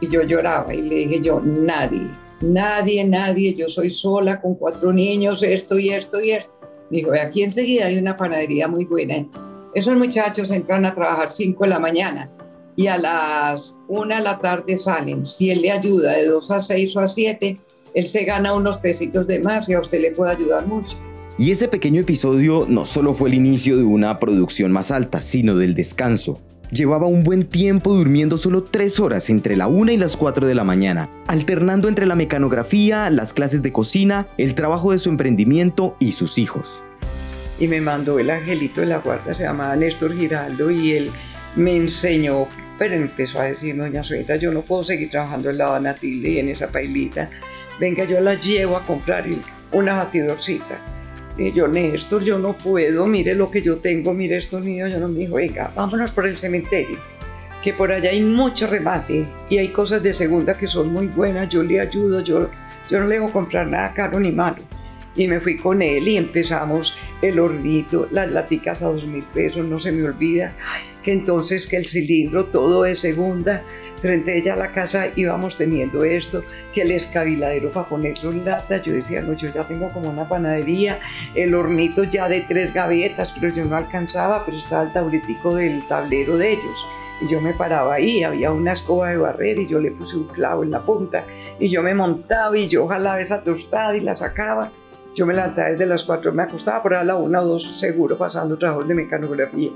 Y 0.00 0.08
yo 0.08 0.22
lloraba 0.22 0.74
y 0.74 0.82
le 0.82 0.94
dije 0.96 1.20
yo, 1.20 1.40
nadie, 1.40 2.08
nadie, 2.40 3.04
nadie, 3.04 3.54
yo 3.54 3.68
soy 3.68 3.90
sola 3.90 4.40
con 4.40 4.54
cuatro 4.54 4.92
niños, 4.92 5.42
esto 5.42 5.78
y 5.78 5.90
esto 5.90 6.20
y 6.20 6.32
esto. 6.32 6.52
Dijo, 6.90 7.10
aquí 7.20 7.42
enseguida 7.42 7.86
hay 7.86 7.98
una 7.98 8.16
panadería 8.16 8.68
muy 8.68 8.84
buena. 8.84 9.26
Esos 9.74 9.96
muchachos 9.96 10.50
entran 10.50 10.84
a 10.84 10.94
trabajar 10.94 11.28
5 11.28 11.64
de 11.64 11.70
la 11.70 11.80
mañana 11.80 12.30
y 12.76 12.86
a 12.86 12.98
las 12.98 13.76
1 13.88 14.16
de 14.16 14.22
la 14.22 14.38
tarde 14.38 14.76
salen. 14.76 15.26
Si 15.26 15.50
él 15.50 15.62
le 15.62 15.72
ayuda 15.72 16.12
de 16.12 16.26
2 16.26 16.50
a 16.52 16.60
6 16.60 16.96
o 16.96 17.00
a 17.00 17.06
7, 17.06 17.58
él 17.94 18.04
se 18.04 18.24
gana 18.24 18.54
unos 18.54 18.78
pesitos 18.78 19.26
de 19.26 19.40
más 19.40 19.68
y 19.68 19.74
a 19.74 19.78
usted 19.78 20.00
le 20.00 20.12
puede 20.12 20.32
ayudar 20.32 20.66
mucho. 20.66 20.98
Y 21.36 21.50
ese 21.50 21.66
pequeño 21.66 22.02
episodio 22.02 22.64
no 22.68 22.84
solo 22.84 23.12
fue 23.12 23.28
el 23.28 23.34
inicio 23.34 23.76
de 23.76 23.82
una 23.82 24.20
producción 24.20 24.70
más 24.70 24.92
alta, 24.92 25.20
sino 25.20 25.56
del 25.56 25.74
descanso. 25.74 26.40
Llevaba 26.70 27.08
un 27.08 27.24
buen 27.24 27.48
tiempo 27.48 27.92
durmiendo 27.92 28.38
solo 28.38 28.62
tres 28.62 29.00
horas 29.00 29.28
entre 29.30 29.56
la 29.56 29.66
1 29.66 29.92
y 29.92 29.96
las 29.96 30.16
4 30.16 30.46
de 30.46 30.54
la 30.54 30.62
mañana, 30.62 31.10
alternando 31.26 31.88
entre 31.88 32.06
la 32.06 32.14
mecanografía, 32.14 33.10
las 33.10 33.32
clases 33.32 33.62
de 33.62 33.72
cocina, 33.72 34.28
el 34.38 34.54
trabajo 34.54 34.92
de 34.92 34.98
su 34.98 35.08
emprendimiento 35.08 35.96
y 35.98 36.12
sus 36.12 36.38
hijos. 36.38 36.84
Y 37.58 37.66
me 37.66 37.80
mandó 37.80 38.20
el 38.20 38.30
angelito 38.30 38.80
de 38.80 38.86
la 38.86 38.98
guarda, 38.98 39.34
se 39.34 39.42
llamaba 39.42 39.74
Néstor 39.74 40.16
Giraldo, 40.16 40.70
y 40.70 40.92
él 40.92 41.10
me 41.56 41.74
enseñó, 41.74 42.46
pero 42.78 42.94
empezó 42.94 43.40
a 43.40 43.46
decir, 43.46 43.76
doña 43.76 44.04
Sueta, 44.04 44.36
yo 44.36 44.52
no 44.52 44.62
puedo 44.62 44.84
seguir 44.84 45.10
trabajando 45.10 45.50
en 45.50 45.58
la 45.58 45.66
Banatilde 45.66 46.28
y 46.28 46.38
en 46.38 46.48
esa 46.48 46.70
pailita. 46.70 47.28
Venga, 47.80 48.04
yo 48.04 48.20
la 48.20 48.34
llevo 48.34 48.76
a 48.76 48.86
comprar 48.86 49.26
una 49.72 49.94
batidorcita 49.94 50.93
yo, 51.36 51.66
Néstor, 51.68 52.22
yo 52.22 52.38
no 52.38 52.56
puedo, 52.56 53.06
mire 53.06 53.34
lo 53.34 53.50
que 53.50 53.60
yo 53.60 53.78
tengo, 53.78 54.14
mire 54.14 54.36
estos 54.36 54.64
niños. 54.64 54.92
Yo 54.92 55.00
no 55.00 55.08
me 55.08 55.20
dijo, 55.20 55.34
venga, 55.34 55.72
vámonos 55.74 56.12
por 56.12 56.26
el 56.26 56.36
cementerio, 56.36 56.98
que 57.62 57.72
por 57.72 57.90
allá 57.90 58.10
hay 58.10 58.22
mucho 58.22 58.66
remate 58.66 59.26
y 59.48 59.58
hay 59.58 59.68
cosas 59.68 60.02
de 60.02 60.14
segunda 60.14 60.56
que 60.56 60.68
son 60.68 60.92
muy 60.92 61.08
buenas. 61.08 61.48
Yo 61.48 61.62
le 61.62 61.80
ayudo, 61.80 62.20
yo, 62.20 62.50
yo 62.88 63.00
no 63.00 63.06
le 63.06 63.16
dejo 63.16 63.32
comprar 63.32 63.66
nada 63.66 63.92
caro 63.92 64.20
ni 64.20 64.30
malo. 64.30 64.62
Y 65.16 65.28
me 65.28 65.40
fui 65.40 65.56
con 65.56 65.80
él 65.80 66.08
y 66.08 66.16
empezamos 66.16 66.96
el 67.22 67.38
hornito, 67.38 68.08
las 68.10 68.30
laticas 68.30 68.82
a 68.82 68.86
dos 68.86 69.06
mil 69.06 69.22
pesos, 69.22 69.64
no 69.64 69.78
se 69.78 69.92
me 69.92 70.04
olvida. 70.04 70.56
Que 71.04 71.12
entonces 71.12 71.66
que 71.66 71.76
el 71.76 71.86
cilindro 71.86 72.46
todo 72.46 72.82
de 72.82 72.96
segunda 72.96 73.64
frente 74.04 74.32
a 74.32 74.34
ella 74.34 74.52
a 74.52 74.56
la 74.56 74.70
casa 74.70 75.08
íbamos 75.16 75.56
teniendo 75.56 76.04
esto, 76.04 76.44
que 76.74 76.82
el 76.82 76.90
escabiladero 76.90 77.70
para 77.70 77.86
poner 77.86 78.18
sus 78.18 78.34
latas, 78.34 78.82
yo 78.82 78.92
decía, 78.92 79.22
no, 79.22 79.32
yo 79.32 79.48
ya 79.48 79.66
tengo 79.66 79.88
como 79.94 80.10
una 80.10 80.28
panadería, 80.28 81.00
el 81.34 81.54
hornito 81.54 82.04
ya 82.04 82.28
de 82.28 82.42
tres 82.42 82.74
gavetas, 82.74 83.32
pero 83.32 83.54
yo 83.54 83.64
no 83.64 83.76
alcanzaba, 83.76 84.44
pero 84.44 84.58
estaba 84.58 84.82
el 84.82 84.92
tabletico 84.92 85.54
del 85.54 85.88
tablero 85.88 86.36
de 86.36 86.52
ellos. 86.52 86.86
Y 87.22 87.32
yo 87.32 87.40
me 87.40 87.54
paraba 87.54 87.94
ahí, 87.94 88.22
había 88.22 88.52
una 88.52 88.72
escoba 88.72 89.08
de 89.08 89.16
barrer 89.16 89.58
y 89.58 89.68
yo 89.68 89.80
le 89.80 89.92
puse 89.92 90.18
un 90.18 90.26
clavo 90.26 90.64
en 90.64 90.72
la 90.72 90.82
punta 90.82 91.24
y 91.58 91.70
yo 91.70 91.82
me 91.82 91.94
montaba 91.94 92.58
y 92.58 92.68
yo 92.68 92.86
jalaba 92.86 93.20
esa 93.20 93.42
tostada 93.42 93.96
y 93.96 94.00
la 94.00 94.14
sacaba. 94.14 94.70
Yo 95.14 95.26
me 95.26 95.34
levantaba 95.34 95.68
desde 95.70 95.86
las 95.86 96.02
cuatro, 96.02 96.32
me 96.32 96.42
acostaba 96.42 96.82
por 96.82 96.94
a 96.94 97.04
la 97.04 97.14
una 97.14 97.40
o 97.40 97.46
dos 97.46 97.78
seguro 97.78 98.18
pasando 98.18 98.58
trabajos 98.58 98.88
de 98.88 98.96
mecanografía 98.96 99.70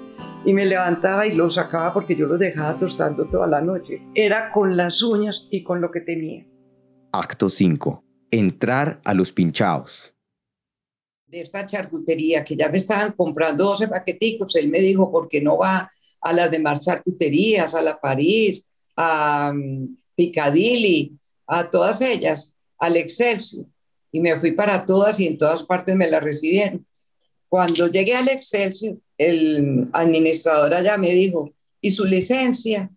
y 0.44 0.52
me 0.52 0.66
levantaba 0.66 1.28
y 1.28 1.32
lo 1.32 1.48
sacaba 1.48 1.92
porque 1.92 2.16
yo 2.16 2.26
lo 2.26 2.36
dejaba 2.36 2.76
tostando 2.76 3.24
toda 3.26 3.46
la 3.46 3.60
noche. 3.60 4.02
Era 4.16 4.50
con 4.50 4.76
las 4.76 5.00
uñas 5.00 5.46
y 5.52 5.62
con 5.62 5.80
lo 5.80 5.92
que 5.92 6.00
tenía. 6.00 6.44
Acto 7.12 7.48
5. 7.48 8.04
Entrar 8.32 9.00
a 9.04 9.14
los 9.14 9.32
pinchados. 9.32 10.12
De 11.28 11.40
esta 11.40 11.64
charcutería 11.64 12.44
que 12.44 12.56
ya 12.56 12.68
me 12.68 12.78
estaban 12.78 13.12
comprando 13.12 13.62
12 13.62 13.86
paqueticos, 13.86 14.56
él 14.56 14.70
me 14.70 14.80
dijo, 14.80 15.08
¿por 15.08 15.28
qué 15.28 15.40
no 15.40 15.58
va 15.58 15.88
a 16.20 16.32
las 16.32 16.50
demás 16.50 16.80
charcuterías, 16.80 17.76
a 17.76 17.82
la 17.82 18.00
París, 18.00 18.72
a 18.96 19.52
um, 19.54 19.96
Piccadilly, 20.16 21.16
a 21.46 21.70
todas 21.70 22.00
ellas, 22.00 22.58
al 22.78 22.96
Excelsior? 22.96 23.66
Y 24.10 24.20
me 24.20 24.36
fui 24.36 24.52
para 24.52 24.84
todas 24.86 25.20
y 25.20 25.26
en 25.26 25.36
todas 25.36 25.64
partes 25.64 25.94
me 25.94 26.08
la 26.08 26.20
recibieron. 26.20 26.86
Cuando 27.48 27.88
llegué 27.88 28.14
al 28.14 28.28
Excelsior, 28.28 28.98
el 29.16 29.88
administrador 29.92 30.74
allá 30.74 30.96
me 30.96 31.10
dijo, 31.10 31.52
¿y 31.80 31.90
su 31.90 32.04
licencia? 32.04 32.90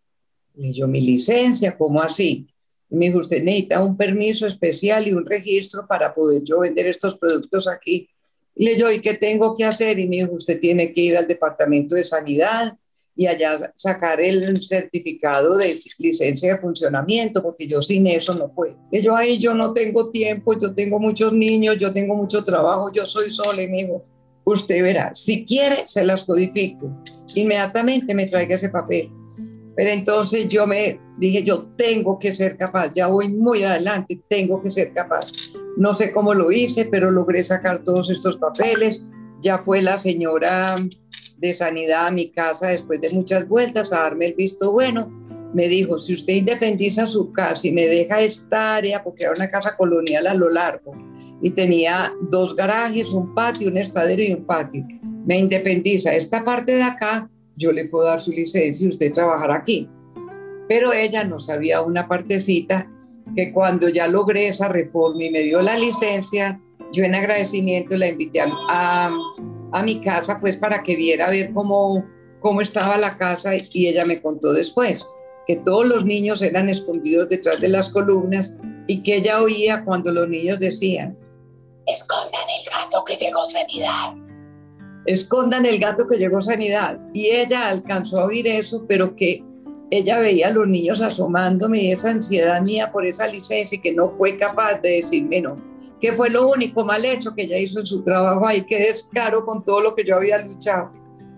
Y 0.56 0.74
yo, 0.74 0.88
¿mi 0.88 1.02
licencia? 1.02 1.78
¿Cómo 1.78 2.02
así? 2.02 2.48
Y 2.90 2.96
me 2.96 3.06
dijo, 3.06 3.20
usted 3.20 3.44
necesita 3.44 3.84
un 3.84 3.96
permiso 3.96 4.46
especial 4.46 5.08
y 5.08 5.14
un 5.14 5.26
registro 5.26 5.88
para 5.88 6.14
poder 6.14 6.44
yo 6.44 6.60
vender 6.60 6.88
estos 6.88 7.18
productos 7.18 7.68
aquí. 7.68 8.10
Le 8.56 8.76
digo, 8.76 8.92
¿y 8.92 9.00
qué 9.00 9.14
tengo 9.14 9.56
que 9.56 9.64
hacer? 9.64 9.98
Y 9.98 10.08
me 10.08 10.18
dijo, 10.18 10.34
usted 10.34 10.60
tiene 10.60 10.92
que 10.92 11.02
ir 11.02 11.18
al 11.18 11.28
departamento 11.28 11.96
de 11.96 12.04
sanidad 12.04 12.78
y 13.22 13.28
allá 13.28 13.56
sacar 13.76 14.20
el 14.20 14.60
certificado 14.64 15.56
de 15.56 15.78
licencia 16.00 16.56
de 16.56 16.60
funcionamiento, 16.60 17.44
porque 17.44 17.68
yo 17.68 17.80
sin 17.80 18.08
eso 18.08 18.34
no 18.34 18.52
puedo. 18.52 18.76
Y 18.92 19.00
yo, 19.02 19.16
ahí 19.16 19.38
yo 19.38 19.54
no 19.54 19.76
tengo 19.76 20.10
tiempo, 20.10 20.58
yo 20.58 20.74
tengo 20.74 20.98
muchos 20.98 21.32
niños, 21.32 21.78
yo 21.78 21.94
tengo 21.94 22.16
mucho 22.16 22.44
trabajo, 22.44 22.92
yo 22.92 23.06
soy 23.06 23.30
sola. 23.30 23.62
Y 23.62 23.68
me 23.68 23.84
dijo, 23.84 24.04
usted 24.44 24.82
verá, 24.82 25.14
si 25.14 25.46
quiere, 25.46 25.86
se 25.86 26.04
las 26.04 26.24
codifico. 26.24 26.90
Inmediatamente 27.36 28.16
me 28.16 28.26
traiga 28.26 28.56
ese 28.56 28.70
papel. 28.70 29.12
Pero 29.76 29.92
entonces 29.92 30.50
yo 30.50 30.66
me 30.66 31.00
dije, 31.20 31.44
yo 31.44 31.68
tengo 31.78 32.18
que 32.18 32.34
ser 32.34 32.58
capaz, 32.58 32.92
ya 32.92 33.06
voy 33.06 33.28
muy 33.28 33.62
adelante, 33.62 34.20
tengo 34.28 34.64
que 34.64 34.72
ser 34.72 34.94
capaz. 34.94 35.32
No 35.78 35.94
sé 35.94 36.12
cómo 36.12 36.34
lo 36.34 36.52
hice, 36.52 36.86
pero 36.86 37.12
logré 37.12 37.44
sacar 37.44 37.84
todos 37.84 38.10
estos 38.10 38.40
papeles. 38.40 39.06
Ya 39.42 39.60
fue 39.60 39.84
la 39.84 40.00
señora 40.00 40.76
de 41.42 41.54
sanidad 41.54 42.08
a 42.08 42.12
mi 42.12 42.30
casa 42.30 42.68
después 42.68 43.02
de 43.02 43.10
muchas 43.10 43.48
vueltas 43.48 43.92
a 43.92 44.04
darme 44.04 44.28
el 44.28 44.36
visto 44.36 44.72
bueno 44.72 45.22
me 45.54 45.68
dijo, 45.68 45.98
si 45.98 46.14
usted 46.14 46.34
independiza 46.34 47.06
su 47.08 47.32
casa 47.32 47.68
y 47.68 47.72
me 47.72 47.88
deja 47.88 48.22
esta 48.22 48.76
área, 48.76 49.04
porque 49.04 49.24
era 49.24 49.34
una 49.36 49.48
casa 49.48 49.76
colonial 49.76 50.28
a 50.28 50.34
lo 50.34 50.50
largo, 50.50 50.94
y 51.42 51.52
tenía 51.52 52.14
dos 52.22 52.56
garajes, 52.56 53.10
un 53.10 53.34
patio, 53.34 53.68
un 53.68 53.78
estadero 53.78 54.22
y 54.22 54.34
un 54.34 54.46
patio, 54.46 54.86
me 55.26 55.38
independiza 55.38 56.16
esta 56.16 56.44
parte 56.44 56.74
de 56.74 56.84
acá, 56.84 57.30
yo 57.56 57.72
le 57.72 57.86
puedo 57.86 58.06
dar 58.06 58.20
su 58.20 58.32
licencia 58.32 58.86
y 58.86 58.90
usted 58.90 59.12
trabajar 59.12 59.52
aquí. 59.52 59.90
Pero 60.68 60.94
ella 60.94 61.24
no 61.26 61.38
sabía 61.38 61.82
una 61.82 62.08
partecita 62.08 62.90
que 63.36 63.52
cuando 63.52 63.90
ya 63.90 64.08
logré 64.08 64.48
esa 64.48 64.68
reforma 64.68 65.26
y 65.26 65.32
me 65.32 65.42
dio 65.42 65.62
la 65.62 65.78
licencia, 65.78 66.60
yo 66.94 67.04
en 67.04 67.14
agradecimiento 67.14 67.98
la 67.98 68.08
invité 68.08 68.42
a, 68.42 68.48
a, 68.70 69.12
mi 69.84 70.02
casa 70.02 70.40
pues 70.40 70.58
para 70.58 70.84
que 70.84 70.96
viera 70.96 71.28
a 71.28 71.30
ver 71.30 71.52
cómo, 71.52 72.06
cómo 72.40 72.62
estaba 72.62 72.98
la 72.98 73.18
casa 73.18 73.52
y 73.56 73.88
ella 73.88 74.06
me 74.06 74.22
contó 74.22 74.54
después 74.54 75.08
que 75.48 75.56
todos 75.58 75.86
los 75.86 76.06
niños 76.06 76.42
eran 76.42 76.70
escondidos 76.70 77.30
detrás 77.30 77.60
de 77.60 77.70
las 77.70 77.90
columnas 77.90 78.58
y 78.88 79.02
que 79.04 79.18
ella 79.18 79.42
oía 79.42 79.84
cuando 79.84 80.12
los 80.12 80.28
niños 80.28 80.60
decían, 80.60 81.18
escondan 81.88 82.42
el 82.42 82.72
gato 82.72 83.04
que 83.06 83.16
llegó 83.16 83.46
sanidad. 83.46 84.14
Escondan 85.06 85.66
el 85.66 85.80
gato 85.80 86.08
que 86.08 86.18
llegó 86.18 86.42
sanidad. 86.42 87.00
Y 87.14 87.28
ella 87.28 87.70
alcanzó 87.70 88.22
a 88.22 88.26
oír 88.26 88.48
eso, 88.48 88.86
pero 88.88 89.16
que 89.16 89.44
ella 89.90 90.20
veía 90.20 90.48
a 90.48 90.52
los 90.52 90.68
niños 90.68 91.02
asomándome 91.02 91.82
y 91.82 91.92
esa 91.92 92.12
ansiedad 92.12 92.62
mía 92.62 92.92
por 92.92 93.06
esa 93.06 93.28
licencia 93.28 93.78
y 93.78 93.82
que 93.82 93.94
no 93.94 94.10
fue 94.10 94.38
capaz 94.38 94.80
de 94.80 94.90
decirme 94.98 95.42
no, 95.42 95.58
que 96.02 96.12
fue 96.14 96.30
lo 96.30 96.50
único 96.50 96.84
mal 96.84 97.06
hecho 97.06 97.36
que 97.36 97.44
ella 97.44 97.58
hizo 97.58 97.80
en 97.80 97.86
su 97.86 98.02
trabajo 98.02 98.46
ahí, 98.48 98.62
que 98.62 98.80
descaro 98.80 99.46
con 99.46 99.64
todo 99.64 99.82
lo 99.82 99.96
que 99.96 100.04
yo 100.04 100.16
había 100.16 100.40
luchado 100.40 100.92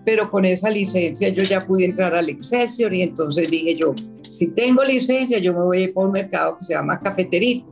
pero 0.04 0.30
con 0.30 0.44
esa 0.44 0.70
licencia 0.70 1.28
yo 1.30 1.42
ya 1.42 1.60
pude 1.60 1.84
entrar 1.84 2.14
al 2.14 2.28
Excelsior 2.28 2.94
y 2.94 3.02
entonces 3.02 3.50
dije 3.50 3.74
yo, 3.74 3.94
si 4.28 4.48
tengo 4.48 4.84
licencia 4.84 5.38
yo 5.38 5.54
me 5.54 5.60
voy 5.60 5.78
a 5.78 5.80
ir 5.82 5.94
por 5.94 6.06
un 6.06 6.12
mercado 6.12 6.58
que 6.58 6.64
se 6.64 6.74
llama 6.74 7.00
cafetería. 7.00 7.64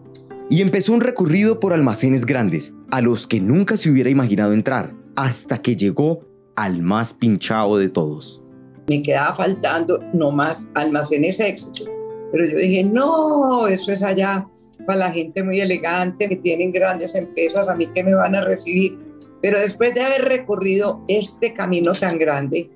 Y 0.49 0.61
empezó 0.61 0.93
un 0.93 1.01
recorrido 1.01 1.61
por 1.61 1.73
almacenes 1.73 2.27
grandes, 2.27 2.75
a 2.91 3.01
los 3.01 3.27
que 3.27 3.41
nunca 3.41 3.77
se 3.77 3.91
hubiera 3.91 4.11
imaginado 4.11 4.53
entrar, 4.53 4.95
hasta 5.17 5.59
que 5.59 5.77
llegó 5.77 6.27
al 6.57 6.83
más 6.83 7.15
pinchado 7.15 7.79
de 7.79 7.89
todos. 7.89 8.43
Me 8.89 9.01
quedaba 9.01 9.33
faltando 9.33 10.01
no 10.13 10.31
más 10.31 10.69
almacenes 10.75 11.41
éxito, 11.41 11.85
pero 12.33 12.47
yo 12.47 12.59
dije, 12.59 12.85
no, 12.85 13.67
eso 13.69 13.93
es 13.93 14.03
allá 14.03 14.49
para 14.87 14.99
la 14.99 15.11
gente 15.11 15.43
muy 15.43 15.61
elegante 15.61 16.29
que 16.29 16.37
tienen 16.37 16.73
grandes 16.73 17.15
empresas, 17.15 17.69
a 17.69 17.75
mí 17.75 17.87
que 17.87 18.03
me 18.03 18.15
van 18.15 18.35
a 18.35 18.43
recibir 18.43 18.99
pero 19.43 19.59
después 19.59 19.93
de 19.93 20.01
haber 20.01 20.23
recorrido 20.23 21.03
este 21.09 21.53
camino 21.53 21.93
tan 21.93 22.17
grande, 22.17 22.71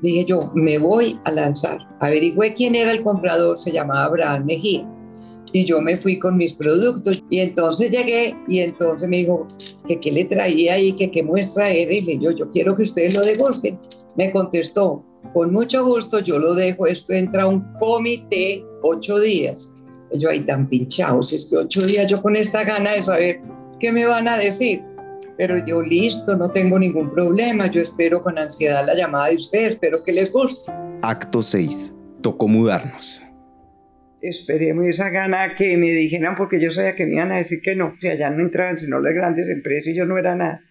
dije 0.00 0.24
yo, 0.24 0.52
me 0.54 0.78
voy 0.78 1.18
a 1.24 1.32
lanzar. 1.32 1.78
Averigüé 2.00 2.54
quién 2.54 2.76
era 2.76 2.92
el 2.92 3.02
comprador, 3.02 3.58
se 3.58 3.72
llamaba 3.72 4.04
Abraham 4.04 4.44
Mejía. 4.46 4.88
Y 5.52 5.64
yo 5.64 5.80
me 5.80 5.96
fui 5.96 6.18
con 6.18 6.36
mis 6.36 6.54
productos. 6.54 7.22
Y 7.30 7.40
entonces 7.40 7.90
llegué 7.90 8.36
y 8.48 8.60
entonces 8.60 9.08
me 9.08 9.18
dijo 9.18 9.46
que 9.88 10.00
qué 10.00 10.12
le 10.12 10.24
traía 10.24 10.78
y 10.78 10.92
que 10.92 11.10
qué 11.10 11.22
muestra 11.24 11.70
era. 11.70 11.92
Y 11.92 12.00
dije 12.00 12.18
yo, 12.20 12.30
yo 12.30 12.48
quiero 12.50 12.76
que 12.76 12.82
ustedes 12.82 13.12
lo 13.12 13.20
degusten. 13.20 13.78
Me 14.16 14.30
contestó, 14.30 15.04
con 15.32 15.52
mucho 15.52 15.84
gusto 15.84 16.20
yo 16.20 16.38
lo 16.38 16.54
dejo. 16.54 16.86
Esto 16.86 17.12
entra 17.12 17.42
a 17.42 17.48
un 17.48 17.72
comité 17.80 18.64
ocho 18.82 19.18
días. 19.18 19.72
Yo 20.12 20.30
ahí 20.30 20.40
tan 20.40 20.68
pinchado, 20.68 21.22
si 21.22 21.36
es 21.36 21.46
que 21.46 21.56
ocho 21.56 21.84
días 21.86 22.06
yo 22.06 22.22
con 22.22 22.36
esta 22.36 22.64
gana 22.64 22.92
de 22.92 23.02
saber 23.02 23.40
qué 23.80 23.92
me 23.92 24.06
van 24.06 24.28
a 24.28 24.36
decir 24.36 24.84
pero 25.36 25.56
yo 25.64 25.82
listo, 25.82 26.36
no 26.36 26.50
tengo 26.50 26.78
ningún 26.78 27.10
problema, 27.10 27.70
yo 27.70 27.82
espero 27.82 28.20
con 28.20 28.38
ansiedad 28.38 28.86
la 28.86 28.94
llamada 28.94 29.28
de 29.28 29.36
ustedes, 29.36 29.70
espero 29.70 30.04
que 30.04 30.12
les 30.12 30.30
guste. 30.30 30.72
Acto 31.02 31.42
6. 31.42 31.92
Tocó 32.22 32.48
mudarnos. 32.48 33.22
Esperemos 34.20 34.86
esa 34.86 35.10
gana 35.10 35.54
que 35.54 35.76
me 35.76 35.90
dijeran 35.90 36.34
porque 36.34 36.60
yo 36.60 36.70
sabía 36.70 36.94
que 36.94 37.04
me 37.04 37.14
iban 37.14 37.32
a 37.32 37.36
decir 37.36 37.60
que 37.62 37.76
no, 37.76 37.94
si 37.98 38.08
allá 38.08 38.30
no 38.30 38.42
entraban 38.42 38.78
sino 38.78 39.00
las 39.00 39.12
grandes 39.12 39.48
empresas 39.48 39.88
y 39.88 39.94
yo 39.94 40.06
no 40.06 40.16
era 40.16 40.34
nada. 40.34 40.62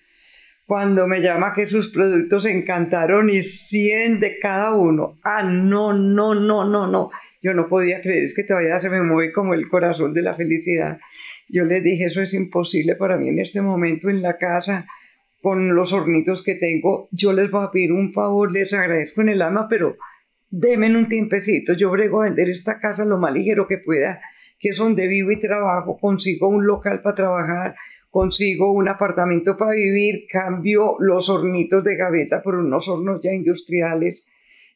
Cuando 0.66 1.08
me 1.08 1.22
llama 1.22 1.54
que 1.54 1.68
sus 1.68 1.92
productos 1.92 2.46
encantaron 2.46 3.30
y 3.30 3.44
100 3.44 4.22
de 4.22 4.40
cada 4.40 4.74
uno. 4.74 5.20
Ah, 5.24 5.44
no, 5.44 5.94
no, 5.94 6.34
no, 6.34 6.64
no, 6.64 6.88
no. 6.88 7.12
Yo 7.44 7.54
no 7.54 7.68
podía 7.68 8.02
creer, 8.02 8.24
es 8.24 8.34
que 8.34 8.46
todavía 8.46 8.80
se 8.80 8.90
me 8.90 9.04
mueve 9.04 9.34
como 9.34 9.54
el 9.54 9.68
corazón 9.68 10.14
de 10.14 10.22
la 10.22 10.34
felicidad. 10.34 10.98
Yo 11.50 11.66
les 11.66 11.84
dije, 11.84 12.06
eso 12.06 12.22
es 12.22 12.34
imposible 12.34 12.96
para 12.96 13.18
mí 13.18 13.28
en 13.28 13.40
este 13.40 13.62
momento 13.62 14.10
en 14.10 14.22
la 14.22 14.38
casa, 14.38 14.88
con 15.42 15.76
los 15.76 15.92
hornitos 15.92 16.42
que 16.42 16.56
tengo. 16.56 17.10
Yo 17.12 17.34
les 17.34 17.52
voy 17.52 17.66
a 17.66 17.70
pedir 17.72 17.92
un 17.92 18.14
favor, 18.14 18.54
les 18.54 18.74
agradezco 18.74 19.22
en 19.22 19.30
el 19.30 19.42
alma, 19.42 19.68
pero 19.70 19.98
denme 20.50 20.96
un 20.96 21.10
tiempecito. 21.10 21.74
Yo 21.74 21.92
brego 21.92 22.22
a 22.22 22.26
vender 22.26 22.50
esta 22.50 22.80
casa 22.80 23.04
lo 23.04 23.18
más 23.18 23.34
ligero 23.34 23.68
que 23.68 23.78
pueda, 23.78 24.22
que 24.58 24.70
es 24.70 24.78
donde 24.78 25.10
vivo 25.10 25.30
y 25.32 25.42
trabajo. 25.42 25.98
Consigo 26.00 26.48
un 26.48 26.66
local 26.66 27.02
para 27.02 27.16
trabajar, 27.16 27.76
consigo 28.10 28.72
un 28.72 28.88
apartamento 28.88 29.58
para 29.58 29.72
vivir, 29.72 30.28
cambio 30.32 30.96
los 31.00 31.28
hornitos 31.30 31.84
de 31.84 31.98
gaveta 31.98 32.42
por 32.42 32.56
unos 32.56 32.88
hornos 32.88 33.20
ya 33.22 33.34
industriales 33.34 34.30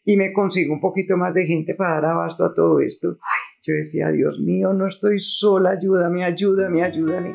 y 0.08 0.16
me 0.16 0.32
consigo 0.32 0.74
un 0.74 0.80
poquito 0.80 1.18
más 1.18 1.34
de 1.34 1.46
gente 1.46 1.76
para 1.76 1.96
dar 1.96 2.06
abasto 2.06 2.46
a 2.46 2.54
todo 2.54 2.80
esto. 2.80 3.18
yo 3.62 3.74
decía, 3.74 4.10
Dios 4.10 4.40
mío, 4.40 4.72
no 4.72 4.88
estoy 4.88 5.20
sola, 5.20 5.72
ayúdame, 5.72 6.24
ayúdame, 6.24 6.82
ayúdame. 6.82 7.34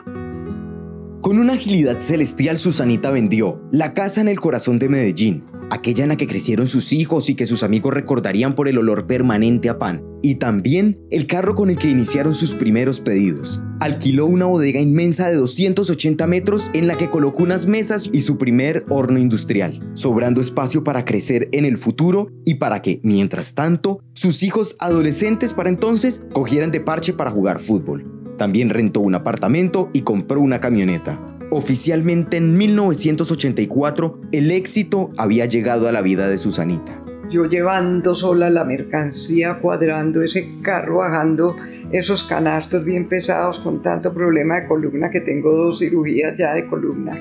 Con 1.22 1.38
una 1.38 1.52
agilidad 1.52 2.00
celestial, 2.00 2.58
Susanita 2.58 3.12
vendió 3.12 3.62
la 3.70 3.94
casa 3.94 4.20
en 4.20 4.26
el 4.26 4.40
corazón 4.40 4.80
de 4.80 4.88
Medellín, 4.88 5.44
aquella 5.70 6.02
en 6.02 6.08
la 6.08 6.16
que 6.16 6.26
crecieron 6.26 6.66
sus 6.66 6.92
hijos 6.92 7.30
y 7.30 7.37
que 7.37 7.46
sus 7.46 7.62
amigos 7.62 7.94
recordarían 7.94 8.56
por 8.56 8.66
el 8.66 8.76
olor 8.76 9.06
permanente 9.06 9.68
a 9.68 9.78
pan, 9.78 10.02
y 10.20 10.35
también 10.35 11.00
el 11.12 11.28
carro 11.28 11.54
con 11.54 11.70
el 11.70 11.78
que 11.78 11.88
iniciaron 11.88 12.35
sus 12.35 12.54
primeros 12.54 13.00
pedidos. 13.00 13.61
Alquiló 13.78 14.26
una 14.26 14.46
bodega 14.46 14.80
inmensa 14.80 15.28
de 15.28 15.37
280 15.37 16.26
metros 16.26 16.72
en 16.74 16.88
la 16.88 16.96
que 16.96 17.08
colocó 17.08 17.44
unas 17.44 17.66
mesas 17.66 18.11
y 18.12 18.22
su 18.22 18.37
primer 18.37 18.85
horno 18.88 19.20
industrial, 19.20 19.92
sobrando 19.94 20.40
espacio 20.40 20.82
para 20.82 21.04
crecer 21.04 21.48
en 21.52 21.64
el 21.64 21.78
futuro 21.78 22.32
y 22.44 22.54
para 22.54 22.82
que, 22.82 23.00
mientras 23.04 23.54
tanto, 23.54 24.00
sus 24.12 24.42
hijos 24.42 24.74
adolescentes 24.80 25.52
para 25.52 25.68
entonces 25.68 26.20
cogieran 26.32 26.72
de 26.72 26.80
parche 26.80 27.12
para 27.12 27.30
jugar 27.30 27.61
fútbol. 27.61 28.21
También 28.42 28.70
rentó 28.70 28.98
un 28.98 29.14
apartamento 29.14 29.88
y 29.92 30.00
compró 30.00 30.40
una 30.40 30.59
camioneta. 30.59 31.16
Oficialmente 31.52 32.38
en 32.38 32.59
1984, 32.59 34.18
el 34.33 34.50
éxito 34.50 35.12
había 35.16 35.46
llegado 35.46 35.87
a 35.87 35.92
la 35.92 36.02
vida 36.02 36.26
de 36.26 36.38
Susanita. 36.38 37.00
Yo 37.31 37.46
llevando 37.46 38.16
sola 38.16 38.50
la 38.50 38.64
mercancía, 38.64 39.61
cuadrando 39.61 40.22
ese 40.22 40.55
carro, 40.61 40.98
bajando 40.98 41.55
esos 41.92 42.24
canastos 42.24 42.85
bien 42.85 43.07
pesados 43.07 43.61
con 43.61 43.81
tanto 43.81 44.12
problema 44.12 44.61
de 44.61 44.66
columna 44.66 45.09
que 45.09 45.20
tengo 45.20 45.57
dos 45.57 45.78
cirugías 45.78 46.37
ya 46.37 46.52
de 46.52 46.66
columna, 46.66 47.12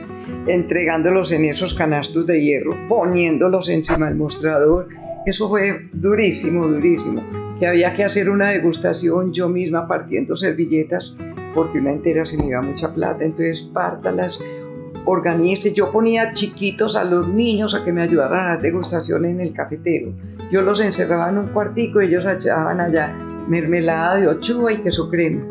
entregándolos 0.47 1.31
en 1.33 1.45
esos 1.45 1.75
canastos 1.75 2.25
de 2.25 2.41
hierro, 2.41 2.71
poniéndolos 2.89 3.69
encima 3.69 4.07
del 4.07 4.15
mostrador. 4.15 4.87
Eso 5.27 5.49
fue 5.49 5.87
durísimo, 5.93 6.65
durísimo. 6.65 7.50
Que 7.61 7.67
había 7.67 7.93
que 7.93 8.03
hacer 8.03 8.27
una 8.27 8.49
degustación 8.49 9.33
yo 9.33 9.47
misma 9.47 9.87
partiendo 9.87 10.35
servilletas 10.35 11.15
porque 11.53 11.77
una 11.77 11.91
entera 11.91 12.25
se 12.25 12.39
me 12.39 12.47
iba 12.47 12.59
mucha 12.63 12.91
plata, 12.91 13.23
entonces 13.23 13.61
pártalas, 13.71 14.39
organice. 15.05 15.71
Yo 15.71 15.91
ponía 15.91 16.33
chiquitos 16.33 16.95
a 16.95 17.03
los 17.03 17.27
niños 17.27 17.75
a 17.75 17.85
que 17.85 17.93
me 17.93 18.01
ayudaran 18.01 18.47
a 18.47 18.55
la 18.55 18.59
degustación 18.59 19.25
en 19.25 19.41
el 19.41 19.53
cafetero. 19.53 20.11
Yo 20.51 20.63
los 20.63 20.79
encerraba 20.79 21.29
en 21.29 21.37
un 21.37 21.47
cuartico 21.49 22.01
y 22.01 22.07
ellos 22.07 22.25
echaban 22.25 22.79
allá 22.79 23.15
mermelada 23.47 24.15
de 24.15 24.27
ochuva 24.27 24.73
y 24.73 24.77
queso 24.77 25.07
crema. 25.11 25.45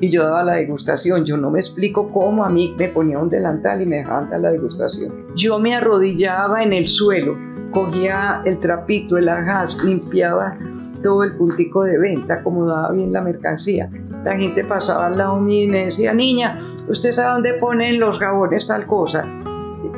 Y 0.00 0.10
yo 0.10 0.22
daba 0.22 0.44
la 0.44 0.54
degustación. 0.54 1.24
Yo 1.24 1.36
no 1.36 1.50
me 1.50 1.58
explico 1.58 2.12
cómo 2.12 2.44
a 2.44 2.50
mí 2.50 2.72
me 2.78 2.86
ponía 2.86 3.18
un 3.18 3.30
delantal 3.30 3.82
y 3.82 3.86
me 3.86 3.96
dejaban 3.96 4.30
dar 4.30 4.42
la 4.42 4.52
degustación. 4.52 5.34
Yo 5.34 5.58
me 5.58 5.74
arrodillaba 5.74 6.62
en 6.62 6.72
el 6.72 6.86
suelo, 6.86 7.36
cogía 7.72 8.42
el 8.44 8.60
trapito, 8.60 9.18
el 9.18 9.28
ajaz, 9.28 9.82
limpiaba 9.82 10.56
todo 11.02 11.24
el 11.24 11.36
puntico 11.36 11.84
de 11.84 11.98
venta, 11.98 12.34
acomodaba 12.34 12.92
bien 12.92 13.12
la 13.12 13.20
mercancía. 13.20 13.90
La 14.24 14.36
gente 14.36 14.64
pasaba 14.64 15.06
al 15.06 15.18
lado 15.18 15.40
mío 15.40 15.64
y 15.64 15.68
me 15.68 15.84
decía, 15.86 16.12
niña, 16.12 16.60
¿usted 16.88 17.12
sabe 17.12 17.32
dónde 17.32 17.54
ponen 17.54 18.00
los 18.00 18.18
jabones 18.18 18.66
tal 18.66 18.86
cosa? 18.86 19.22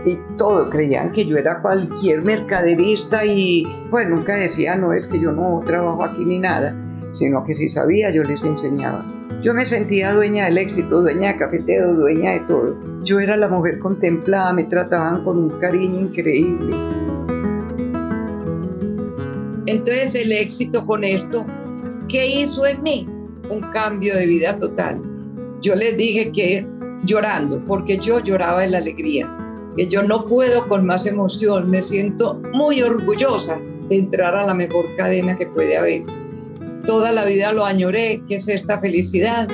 Y, 0.05 0.17
todo, 0.37 0.71
creían 0.71 1.13
que 1.13 1.27
yo 1.27 1.37
era 1.37 1.61
cualquier 1.63 2.23
mercaderista 2.23 3.25
y 3.25 3.67
pues 3.89 4.09
nunca 4.09 4.37
decía, 4.37 4.77
no 4.77 4.93
es 4.93 5.07
que 5.07 5.19
yo 5.19 5.33
no 5.33 5.61
trabajo 5.65 6.05
aquí 6.05 6.25
ni 6.25 6.39
nada, 6.39 6.75
sino 7.13 7.45
que 7.45 7.55
si 7.55 7.69
sabía 7.69 8.11
yo 8.11 8.23
les 8.23 8.45
enseñaba. 8.45 9.05
Yo 9.43 9.55
me 9.55 9.65
sentía 9.65 10.13
dueña 10.13 10.45
del 10.45 10.59
éxito, 10.59 11.01
dueña 11.01 11.33
de 11.33 11.39
cafetero, 11.39 11.95
dueña 11.95 12.33
de 12.33 12.41
todo. 12.41 12.77
Yo 13.03 13.21
era 13.21 13.39
la 13.39 13.49
mujer 13.49 13.79
contemplada, 13.79 14.53
me 14.53 14.65
trataban 14.65 15.25
con 15.25 15.39
un 15.39 15.49
cariño 15.59 15.99
increíble. 15.99 16.77
Entonces 19.71 20.15
el 20.15 20.33
éxito 20.33 20.85
con 20.85 21.05
esto, 21.05 21.47
¿qué 22.09 22.27
hizo 22.27 22.67
en 22.67 22.83
mí? 22.83 23.09
Un 23.51 23.61
cambio 23.73 24.15
de 24.17 24.27
vida 24.27 24.59
total. 24.59 25.01
Yo 25.63 25.75
les 25.75 25.97
dije 25.97 26.33
que 26.33 26.67
llorando, 27.05 27.65
porque 27.67 27.99
yo 27.99 28.21
lloraba 28.21 28.61
de 28.63 28.69
la 28.69 28.79
alegría, 28.79 29.29
que 29.77 29.87
yo 29.87 30.03
no 30.03 30.27
puedo 30.27 30.69
con 30.69 30.85
más 30.85 31.07
emoción, 31.07 31.71
me 31.71 31.83
siento 31.83 32.41
muy 32.53 32.83
orgullosa 32.83 33.61
de 33.89 33.97
entrar 33.97 34.35
a 34.35 34.47
la 34.47 34.55
mejor 34.55 34.95
cadena 34.97 35.37
que 35.37 35.47
puede 35.47 35.77
haber 35.77 36.03
toda 36.91 37.13
la 37.13 37.25
vida 37.25 37.53
lo 37.53 37.65
añoré, 37.65 38.23
que 38.29 38.37
es 38.37 38.49
esta 38.49 38.81
felicidad. 38.81 39.49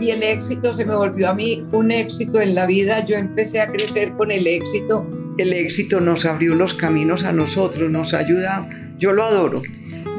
Y 0.00 0.10
el 0.10 0.22
éxito 0.22 0.74
se 0.74 0.84
me 0.84 0.94
volvió 0.94 1.30
a 1.30 1.34
mí 1.34 1.66
un 1.72 1.90
éxito 1.90 2.40
en 2.40 2.54
la 2.54 2.66
vida. 2.66 3.04
Yo 3.04 3.16
empecé 3.16 3.60
a 3.60 3.72
crecer 3.72 4.12
con 4.16 4.30
el 4.30 4.46
éxito. 4.46 5.04
El 5.38 5.52
éxito 5.52 6.00
nos 6.00 6.24
abrió 6.24 6.54
los 6.54 6.74
caminos 6.74 7.24
a 7.24 7.32
nosotros, 7.32 7.90
nos 7.90 8.14
ayuda. 8.14 8.68
Yo 8.98 9.12
lo 9.12 9.24
adoro. 9.24 9.60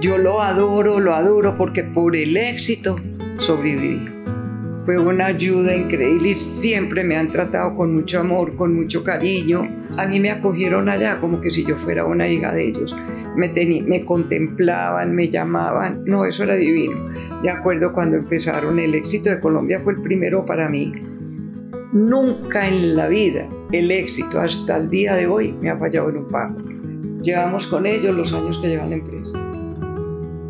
Yo 0.02 0.20
lo 0.20 0.42
adoro, 0.42 1.00
lo 1.00 1.16
adoro 1.16 1.56
porque 1.56 1.84
por 1.84 2.16
el 2.16 2.38
éxito 2.38 2.98
sobreviví. 3.40 4.08
Fue 4.86 5.00
una 5.00 5.26
ayuda 5.26 5.76
increíble 5.76 6.30
y 6.30 6.34
siempre 6.36 7.04
me 7.04 7.18
han 7.18 7.28
tratado 7.28 7.76
con 7.76 7.94
mucho 7.96 8.20
amor, 8.20 8.56
con 8.56 8.76
mucho 8.76 9.04
cariño. 9.04 9.68
A 9.98 10.06
mí 10.06 10.20
me 10.20 10.30
acogieron 10.30 10.90
allá 10.90 11.20
como 11.20 11.42
que 11.42 11.50
si 11.50 11.66
yo 11.66 11.76
fuera 11.76 12.06
una 12.06 12.28
hija 12.28 12.54
de 12.54 12.70
ellos. 12.70 12.96
Me, 13.36 13.52
me 13.82 14.06
contemplaban, 14.06 15.14
me 15.16 15.30
llamaban. 15.30 16.04
No, 16.06 16.26
eso 16.26 16.44
era 16.44 16.54
divino. 16.54 17.12
De 17.42 17.50
acuerdo 17.50 17.92
cuando 17.94 18.16
empezaron, 18.16 18.80
el 18.80 18.94
éxito 18.94 19.32
de 19.32 19.40
Colombia 19.40 19.82
fue 19.84 19.94
el 19.94 20.02
primero 20.04 20.46
para 20.46 20.70
mí. 20.70 20.94
Nunca 21.92 22.68
en 22.68 22.96
la 22.96 23.08
vida 23.08 23.50
el 23.72 23.90
éxito 23.90 24.40
hasta 24.40 24.78
el 24.78 24.90
día 24.90 25.16
de 25.16 25.26
hoy 25.26 25.52
me 25.62 25.72
ha 25.72 25.78
fallado 25.78 26.10
en 26.10 26.18
un 26.18 26.28
pago. 26.30 26.77
Llevamos 27.28 27.68
con 27.68 27.86
ellos 27.86 28.16
los 28.16 28.32
años 28.32 28.58
que 28.60 28.70
lleva 28.70 28.86
la 28.86 28.96
empresa 28.96 29.38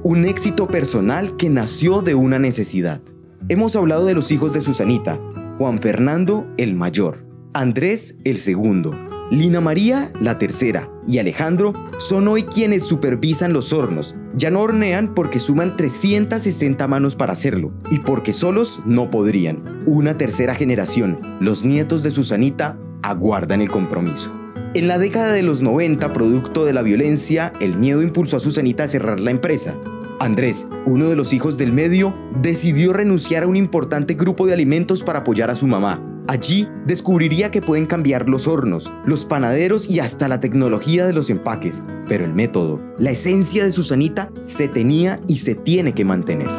un 0.04 0.26
éxito 0.26 0.68
personal 0.68 1.36
que 1.36 1.50
nació 1.50 2.04
de 2.04 2.14
una 2.14 2.38
necesidad. 2.38 3.02
Hemos 3.50 3.76
hablado 3.76 4.06
de 4.06 4.14
los 4.14 4.32
hijos 4.32 4.54
de 4.54 4.62
Susanita, 4.62 5.20
Juan 5.58 5.80
Fernando 5.80 6.48
el 6.58 6.76
mayor, 6.76 7.26
Andrés 7.54 8.16
el 8.24 8.38
segundo, 8.38 8.92
Lina 9.32 9.60
María 9.60 10.12
la 10.22 10.38
tercera 10.38 10.88
y 11.08 11.18
Alejandro 11.18 11.74
son 11.98 12.28
hoy 12.28 12.44
quienes 12.44 12.84
supervisan 12.84 13.54
los 13.54 13.74
hornos. 13.74 14.16
Ya 14.36 14.52
no 14.52 14.62
hornean 14.62 15.16
porque 15.16 15.40
suman 15.40 15.76
360 15.78 16.88
manos 16.88 17.16
para 17.16 17.34
hacerlo 17.34 17.74
y 17.90 18.00
porque 18.00 18.34
solos 18.34 18.82
no 18.86 19.10
podrían. 19.10 19.82
Una 19.88 20.16
tercera 20.16 20.54
generación, 20.54 21.20
los 21.42 21.66
nietos 21.66 22.04
de 22.04 22.12
Susanita, 22.12 22.78
aguardan 23.02 23.64
el 23.64 23.70
compromiso. 23.70 24.32
En 24.78 24.88
la 24.88 25.00
década 25.00 25.34
de 25.34 25.42
los 25.42 25.64
90, 25.64 26.14
producto 26.14 26.64
de 26.64 26.72
la 26.72 26.84
violencia, 26.84 27.52
el 27.60 27.80
miedo 27.80 28.04
impulsó 28.04 28.38
a 28.38 28.40
Susanita 28.40 28.84
a 28.84 28.88
cerrar 28.88 29.20
la 29.20 29.32
empresa. 29.32 29.76
Andrés, 30.20 30.68
uno 30.86 31.10
de 31.10 31.16
los 31.16 31.34
hijos 31.34 31.58
del 31.58 31.74
medio, 31.74 32.14
decidió 32.44 32.94
renunciar 32.94 33.42
a 33.42 33.48
un 33.48 33.56
importante 33.56 34.14
grupo 34.14 34.46
de 34.46 34.54
alimentos 34.54 35.02
para 35.02 35.22
apoyar 35.22 35.50
a 35.50 35.56
su 35.56 35.66
mamá. 35.66 36.00
Allí 36.28 36.68
descubriría 36.86 37.50
que 37.50 37.64
pueden 37.64 37.88
cambiar 37.88 38.30
los 38.30 38.48
hornos, 38.48 38.94
los 39.04 39.26
panaderos 39.26 39.90
y 39.90 40.00
hasta 40.00 40.28
la 40.28 40.40
tecnología 40.40 41.08
de 41.08 41.14
los 41.14 41.32
empaques, 41.32 41.82
pero 42.08 42.24
el 42.24 42.36
método, 42.36 42.80
la 43.00 43.10
esencia 43.10 43.64
de 43.64 43.72
Susanita, 43.72 44.30
se 44.44 44.68
tenía 44.68 45.20
y 45.28 45.38
se 45.38 45.56
tiene 45.56 45.94
que 45.94 46.06
mantener. 46.06 46.50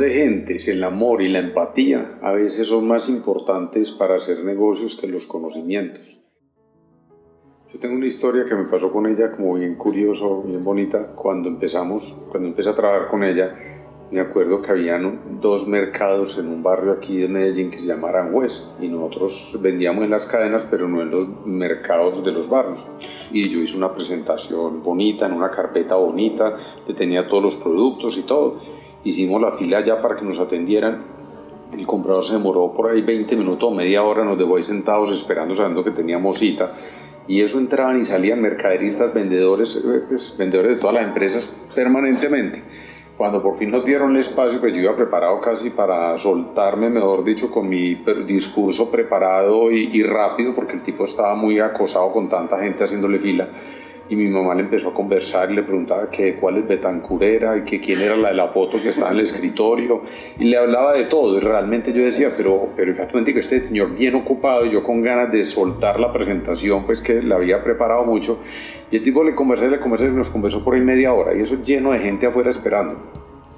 De 0.00 0.14
gentes, 0.14 0.66
el 0.66 0.82
amor 0.82 1.20
y 1.20 1.28
la 1.28 1.40
empatía 1.40 2.18
a 2.22 2.32
veces 2.32 2.66
son 2.66 2.88
más 2.88 3.08
importantes 3.08 3.92
para 3.92 4.16
hacer 4.16 4.42
negocios 4.42 4.96
que 4.98 5.06
los 5.06 5.26
conocimientos. 5.26 6.18
Yo 7.70 7.78
tengo 7.78 7.96
una 7.96 8.06
historia 8.06 8.46
que 8.46 8.54
me 8.54 8.64
pasó 8.64 8.90
con 8.90 9.06
ella 9.06 9.30
como 9.30 9.54
bien 9.54 9.76
curioso, 9.76 10.42
bien 10.42 10.64
bonita. 10.64 11.12
Cuando 11.14 11.50
empezamos, 11.50 12.16
cuando 12.30 12.48
empecé 12.48 12.70
a 12.70 12.74
trabajar 12.74 13.08
con 13.08 13.22
ella, 13.22 13.54
me 14.10 14.20
acuerdo 14.20 14.62
que 14.62 14.70
habían 14.70 15.40
dos 15.40 15.68
mercados 15.68 16.36
en 16.38 16.48
un 16.48 16.62
barrio 16.62 16.92
aquí 16.92 17.18
de 17.18 17.28
Medellín 17.28 17.70
que 17.70 17.78
se 17.78 17.86
llama 17.86 18.08
Aranjuez 18.08 18.52
y 18.80 18.88
nosotros 18.88 19.56
vendíamos 19.62 20.02
en 20.02 20.10
las 20.10 20.26
cadenas 20.26 20.66
pero 20.68 20.88
no 20.88 21.00
en 21.00 21.10
los 21.10 21.46
mercados 21.46 22.24
de 22.24 22.32
los 22.32 22.48
barrios 22.48 22.84
y 23.30 23.48
yo 23.48 23.60
hice 23.60 23.76
una 23.76 23.94
presentación 23.94 24.82
bonita 24.82 25.26
en 25.26 25.32
una 25.34 25.52
carpeta 25.52 25.94
bonita 25.94 26.56
que 26.88 26.94
tenía 26.94 27.28
todos 27.28 27.42
los 27.44 27.56
productos 27.58 28.18
y 28.18 28.22
todo 28.22 28.79
hicimos 29.04 29.40
la 29.40 29.52
fila 29.52 29.84
ya 29.84 30.00
para 30.00 30.16
que 30.16 30.24
nos 30.24 30.38
atendieran. 30.38 31.02
El 31.72 31.86
comprador 31.86 32.24
se 32.24 32.34
demoró 32.34 32.72
por 32.72 32.90
ahí 32.90 33.00
20 33.02 33.36
minutos 33.36 33.70
o 33.70 33.74
media 33.74 34.02
hora, 34.02 34.24
nos 34.24 34.36
dejó 34.36 34.56
ahí 34.56 34.62
sentados 34.62 35.12
esperando, 35.12 35.54
sabiendo 35.54 35.84
que 35.84 35.92
teníamos 35.92 36.38
cita. 36.38 36.72
Y 37.28 37.42
eso 37.42 37.58
entraban 37.58 38.00
y 38.00 38.04
salían 38.04 38.40
mercaderistas, 38.40 39.14
vendedores, 39.14 39.76
eh, 39.76 40.02
pues, 40.08 40.34
vendedores 40.36 40.74
de 40.74 40.80
todas 40.80 40.94
las 40.94 41.04
empresas 41.04 41.52
permanentemente. 41.74 42.62
Cuando 43.16 43.42
por 43.42 43.58
fin 43.58 43.70
nos 43.70 43.84
dieron 43.84 44.14
el 44.16 44.20
espacio, 44.20 44.58
pues 44.58 44.74
yo 44.74 44.80
iba 44.80 44.96
preparado 44.96 45.40
casi 45.40 45.70
para 45.70 46.16
soltarme, 46.18 46.88
mejor 46.88 47.22
dicho, 47.22 47.50
con 47.50 47.68
mi 47.68 48.02
discurso 48.26 48.90
preparado 48.90 49.70
y, 49.70 49.90
y 49.92 50.02
rápido, 50.02 50.54
porque 50.54 50.72
el 50.72 50.82
tipo 50.82 51.04
estaba 51.04 51.34
muy 51.34 51.60
acosado 51.60 52.10
con 52.12 52.28
tanta 52.28 52.58
gente 52.58 52.82
haciéndole 52.82 53.18
fila 53.18 53.48
y 54.10 54.16
mi 54.16 54.26
mamá 54.26 54.56
le 54.56 54.62
empezó 54.62 54.88
a 54.88 54.94
conversar 54.94 55.52
y 55.52 55.54
le 55.54 55.62
preguntaba 55.62 56.10
que 56.10 56.34
cuál 56.34 56.58
es 56.58 56.66
Betancur 56.66 57.22
era 57.22 57.56
y 57.56 57.62
que 57.62 57.80
quién 57.80 58.00
era 58.00 58.16
la 58.16 58.30
de 58.30 58.34
la 58.34 58.48
foto 58.48 58.82
que 58.82 58.88
estaba 58.88 59.12
en 59.12 59.18
el 59.18 59.24
escritorio 59.24 60.02
y 60.36 60.44
le 60.46 60.58
hablaba 60.58 60.94
de 60.94 61.04
todo 61.04 61.36
y 61.36 61.40
realmente 61.40 61.92
yo 61.92 62.02
decía 62.02 62.34
pero 62.36 62.70
pero 62.74 62.92
que 62.92 63.38
este 63.38 63.68
señor 63.68 63.94
bien 63.94 64.16
ocupado 64.16 64.66
y 64.66 64.70
yo 64.70 64.82
con 64.82 65.00
ganas 65.00 65.30
de 65.30 65.44
soltar 65.44 66.00
la 66.00 66.12
presentación 66.12 66.84
pues 66.84 67.00
que 67.00 67.22
la 67.22 67.36
había 67.36 67.62
preparado 67.62 68.04
mucho 68.04 68.40
y 68.90 68.96
el 68.96 69.04
tipo 69.04 69.22
le 69.22 69.36
conversé 69.36 69.68
le 69.68 69.78
conversé 69.78 70.06
y 70.06 70.10
nos 70.10 70.28
conversó 70.28 70.64
por 70.64 70.74
ahí 70.74 70.80
media 70.80 71.12
hora 71.12 71.32
y 71.36 71.42
eso 71.42 71.62
lleno 71.62 71.92
de 71.92 72.00
gente 72.00 72.26
afuera 72.26 72.50
esperando 72.50 72.96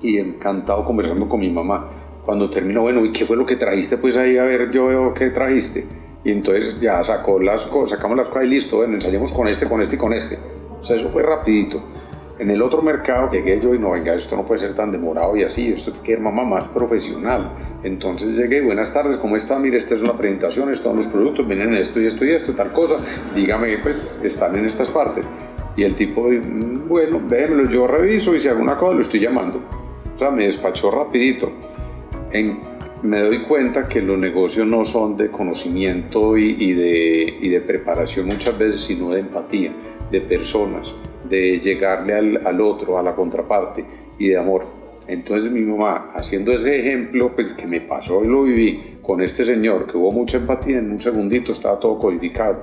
y 0.02 0.18
encantado 0.18 0.84
conversando 0.84 1.30
con 1.30 1.40
mi 1.40 1.48
mamá 1.48 1.88
cuando 2.26 2.50
terminó 2.50 2.82
bueno 2.82 3.02
y 3.06 3.12
qué 3.12 3.24
fue 3.24 3.38
lo 3.38 3.46
que 3.46 3.56
trajiste 3.56 3.96
pues 3.96 4.18
ahí 4.18 4.36
a 4.36 4.42
ver 4.42 4.70
yo 4.70 4.88
veo 4.88 5.14
qué 5.14 5.30
trajiste 5.30 6.01
y 6.24 6.30
entonces 6.30 6.80
ya 6.80 7.02
sacó 7.02 7.40
las 7.40 7.66
sacamos 7.86 8.16
las 8.16 8.28
cosas 8.28 8.44
y 8.44 8.48
listo, 8.48 8.76
bueno, 8.76 8.98
con 9.34 9.48
este, 9.48 9.68
con 9.68 9.80
este 9.80 9.96
y 9.96 9.98
con 9.98 10.12
este. 10.12 10.38
O 10.80 10.84
sea, 10.84 10.96
eso 10.96 11.08
fue 11.10 11.22
rapidito. 11.22 11.82
En 12.38 12.50
el 12.50 12.62
otro 12.62 12.82
mercado 12.82 13.30
llegué 13.30 13.60
yo 13.60 13.74
y 13.74 13.78
no, 13.78 13.90
venga, 13.90 14.14
esto 14.14 14.36
no 14.36 14.44
puede 14.44 14.60
ser 14.60 14.74
tan 14.74 14.90
demorado 14.90 15.36
y 15.36 15.44
así, 15.44 15.72
esto 15.72 15.92
tiene 15.92 16.06
que 16.06 16.12
ir 16.12 16.20
mamá 16.20 16.44
más 16.44 16.66
profesional. 16.68 17.52
Entonces 17.84 18.36
llegué, 18.36 18.62
buenas 18.62 18.92
tardes, 18.92 19.16
¿cómo 19.16 19.36
está? 19.36 19.58
Mire, 19.58 19.76
esta 19.76 19.94
es 19.94 20.02
una 20.02 20.16
presentación, 20.16 20.70
estos 20.70 20.86
son 20.86 20.96
los 20.96 21.06
productos, 21.08 21.46
vienen 21.46 21.74
esto 21.74 22.00
y 22.00 22.06
esto 22.06 22.24
y 22.24 22.32
esto, 22.32 22.52
tal 22.54 22.72
cosa. 22.72 22.96
Dígame, 23.34 23.78
pues, 23.78 24.18
están 24.22 24.56
en 24.56 24.64
estas 24.64 24.90
partes. 24.90 25.24
Y 25.76 25.84
el 25.84 25.94
tipo, 25.94 26.28
mm, 26.28 26.88
bueno, 26.88 27.20
déjemelo, 27.28 27.68
yo 27.68 27.86
reviso 27.86 28.34
y 28.34 28.40
si 28.40 28.48
alguna 28.48 28.76
cosa 28.76 28.94
lo 28.94 29.02
estoy 29.02 29.20
llamando. 29.20 29.60
O 30.14 30.18
sea, 30.18 30.30
me 30.30 30.44
despachó 30.44 30.90
rapidito. 30.90 31.52
En 32.32 32.71
me 33.02 33.20
doy 33.20 33.42
cuenta 33.42 33.88
que 33.88 34.00
los 34.00 34.18
negocios 34.18 34.66
no 34.66 34.84
son 34.84 35.16
de 35.16 35.28
conocimiento 35.28 36.36
y, 36.36 36.72
de, 36.72 37.36
y, 37.40 37.48
de, 37.48 37.60
preparación 37.60 38.26
muchas 38.26 38.56
veces, 38.56 38.82
sino 38.82 39.10
de 39.10 39.20
empatía, 39.20 39.72
de 40.10 40.20
personas, 40.20 40.94
de 41.28 41.58
llegarle 41.60 42.14
al, 42.14 42.46
al, 42.46 42.60
otro, 42.60 42.98
a 42.98 43.02
la 43.02 43.14
contraparte 43.14 43.84
y 44.18 44.28
de 44.28 44.38
amor. 44.38 44.66
Entonces 45.08 45.50
mi 45.50 45.62
mamá, 45.62 46.12
haciendo 46.14 46.52
ese 46.52 46.78
ejemplo, 46.78 47.34
pues 47.34 47.52
que 47.54 47.66
me 47.66 47.80
pasó 47.80 48.24
y 48.24 48.28
lo 48.28 48.44
viví 48.44 48.98
con 49.02 49.20
este 49.20 49.44
señor, 49.44 49.90
que 49.90 49.96
hubo 49.96 50.12
mucha 50.12 50.36
empatía, 50.36 50.78
en 50.78 50.92
un 50.92 51.00
segundito 51.00 51.52
estaba 51.52 51.80
todo 51.80 51.98
codificado. 51.98 52.62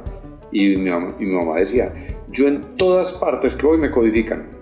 Y 0.51 0.77
mi, 0.77 0.89
y 0.89 1.25
mi 1.25 1.35
mamá 1.35 1.57
decía, 1.59 1.93
yo 2.31 2.47
en 2.47 2.77
todas 2.77 3.11
partes 3.11 3.55
que 3.55 3.67
voy 3.67 3.77
me 3.77 3.91
codifican, 3.91 4.58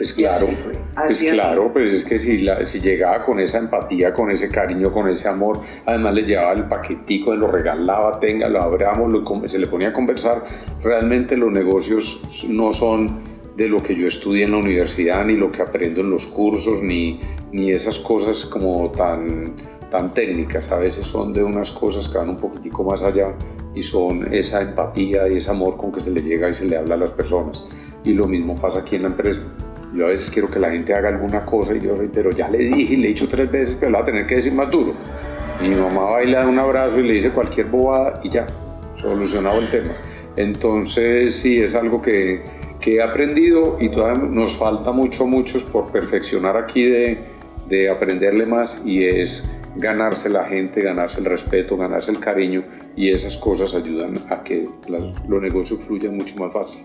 pues 0.00 0.14
claro, 0.14 0.46
pues 0.94 1.22
claro, 1.22 1.70
pero 1.74 1.90
es 1.90 2.06
que 2.06 2.18
si, 2.18 2.46
si 2.64 2.80
llegaba 2.80 3.22
con 3.22 3.38
esa 3.38 3.58
empatía, 3.58 4.14
con 4.14 4.30
ese 4.30 4.48
cariño, 4.48 4.90
con 4.90 5.10
ese 5.10 5.28
amor, 5.28 5.60
además 5.84 6.14
le 6.14 6.22
llevaba 6.22 6.54
el 6.54 6.64
paquetico, 6.64 7.36
lo 7.36 7.48
regalaba, 7.48 8.18
tenga, 8.18 8.48
lo 8.48 8.62
abramos, 8.62 9.12
se 9.52 9.58
le 9.58 9.66
ponía 9.66 9.88
a 9.88 9.92
conversar, 9.92 10.42
realmente 10.82 11.36
los 11.36 11.52
negocios 11.52 12.22
no 12.48 12.72
son 12.72 13.20
de 13.58 13.68
lo 13.68 13.82
que 13.82 13.94
yo 13.94 14.06
estudié 14.06 14.44
en 14.44 14.52
la 14.52 14.56
universidad, 14.56 15.22
ni 15.26 15.34
lo 15.34 15.52
que 15.52 15.60
aprendo 15.60 16.00
en 16.00 16.08
los 16.08 16.24
cursos, 16.28 16.82
ni, 16.82 17.20
ni 17.52 17.70
esas 17.70 17.98
cosas 17.98 18.46
como 18.46 18.90
tan, 18.92 19.52
tan 19.90 20.14
técnicas, 20.14 20.72
a 20.72 20.78
veces 20.78 21.04
son 21.04 21.34
de 21.34 21.42
unas 21.42 21.70
cosas 21.72 22.08
que 22.08 22.16
van 22.16 22.30
un 22.30 22.38
poquitico 22.38 22.84
más 22.84 23.02
allá 23.02 23.34
y 23.74 23.82
son 23.82 24.32
esa 24.32 24.62
empatía 24.62 25.28
y 25.28 25.36
ese 25.36 25.50
amor 25.50 25.76
con 25.76 25.92
que 25.92 26.00
se 26.00 26.10
le 26.10 26.22
llega 26.22 26.48
y 26.48 26.54
se 26.54 26.64
le 26.64 26.78
habla 26.78 26.94
a 26.94 26.98
las 26.98 27.10
personas. 27.10 27.62
Y 28.02 28.14
lo 28.14 28.26
mismo 28.26 28.56
pasa 28.56 28.78
aquí 28.78 28.96
en 28.96 29.02
la 29.02 29.08
empresa. 29.08 29.42
Yo 29.94 30.06
a 30.06 30.08
veces 30.10 30.30
quiero 30.30 30.50
que 30.50 30.58
la 30.58 30.70
gente 30.70 30.94
haga 30.94 31.08
alguna 31.08 31.44
cosa 31.44 31.74
y 31.74 31.80
yo 31.80 31.96
pero 32.12 32.30
ya 32.30 32.48
le 32.48 32.58
dije 32.58 32.96
le 32.96 33.04
he 33.04 33.08
dicho 33.08 33.28
tres 33.28 33.50
veces, 33.50 33.76
pero 33.78 33.92
la 33.92 33.98
va 33.98 34.04
a 34.04 34.06
tener 34.06 34.26
que 34.26 34.36
decir 34.36 34.52
más 34.52 34.70
duro. 34.70 34.94
Y 35.60 35.68
mi 35.68 35.76
mamá 35.76 36.18
da 36.32 36.46
un 36.46 36.58
abrazo 36.58 37.00
y 37.00 37.02
le 37.06 37.14
dice 37.14 37.30
cualquier 37.30 37.66
bobada 37.66 38.20
y 38.22 38.30
ya, 38.30 38.46
solucionado 38.96 39.58
el 39.58 39.70
tema. 39.70 39.92
Entonces 40.36 41.36
sí, 41.36 41.60
es 41.60 41.74
algo 41.74 42.00
que, 42.00 42.42
que 42.80 42.96
he 42.96 43.02
aprendido 43.02 43.76
y 43.80 43.90
todavía 43.90 44.22
nos 44.22 44.56
falta 44.56 44.92
mucho, 44.92 45.26
muchos 45.26 45.64
por 45.64 45.90
perfeccionar 45.90 46.56
aquí 46.56 46.84
de, 46.84 47.18
de 47.68 47.90
aprenderle 47.90 48.46
más 48.46 48.80
y 48.84 49.04
es 49.04 49.44
ganarse 49.76 50.28
la 50.28 50.44
gente, 50.44 50.80
ganarse 50.80 51.20
el 51.20 51.26
respeto, 51.26 51.76
ganarse 51.76 52.10
el 52.10 52.18
cariño 52.18 52.62
y 52.96 53.10
esas 53.10 53.36
cosas 53.36 53.74
ayudan 53.74 54.14
a 54.28 54.42
que 54.42 54.66
los 54.88 55.42
negocios 55.42 55.80
fluyan 55.84 56.16
mucho 56.16 56.34
más 56.36 56.52
fácil. 56.52 56.82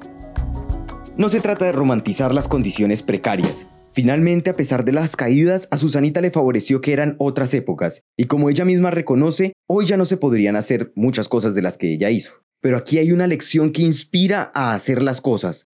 No 1.17 1.29
se 1.29 1.39
trata 1.39 1.63
de 1.63 1.71
romantizar 1.71 2.33
las 2.33 2.49
condiciones 2.49 3.01
precarias. 3.01 3.67
Finalmente, 3.93 4.49
a 4.49 4.57
pesar 4.57 4.83
de 4.83 4.91
las 4.91 5.15
caídas, 5.15 5.69
a 5.71 5.77
Susanita 5.77 6.19
le 6.19 6.29
favoreció 6.29 6.81
que 6.81 6.91
eran 6.91 7.15
otras 7.19 7.53
épocas, 7.53 8.01
y 8.17 8.25
como 8.25 8.49
ella 8.49 8.65
misma 8.65 8.91
reconoce, 8.91 9.53
hoy 9.65 9.85
ya 9.85 9.95
no 9.95 10.05
se 10.05 10.17
podrían 10.17 10.57
hacer 10.57 10.91
muchas 10.93 11.29
cosas 11.29 11.55
de 11.55 11.61
las 11.61 11.77
que 11.77 11.93
ella 11.93 12.09
hizo. 12.09 12.43
Pero 12.59 12.75
aquí 12.75 12.97
hay 12.97 13.13
una 13.13 13.27
lección 13.27 13.71
que 13.71 13.81
inspira 13.81 14.51
a 14.53 14.73
hacer 14.73 15.01
las 15.01 15.21
cosas. 15.21 15.69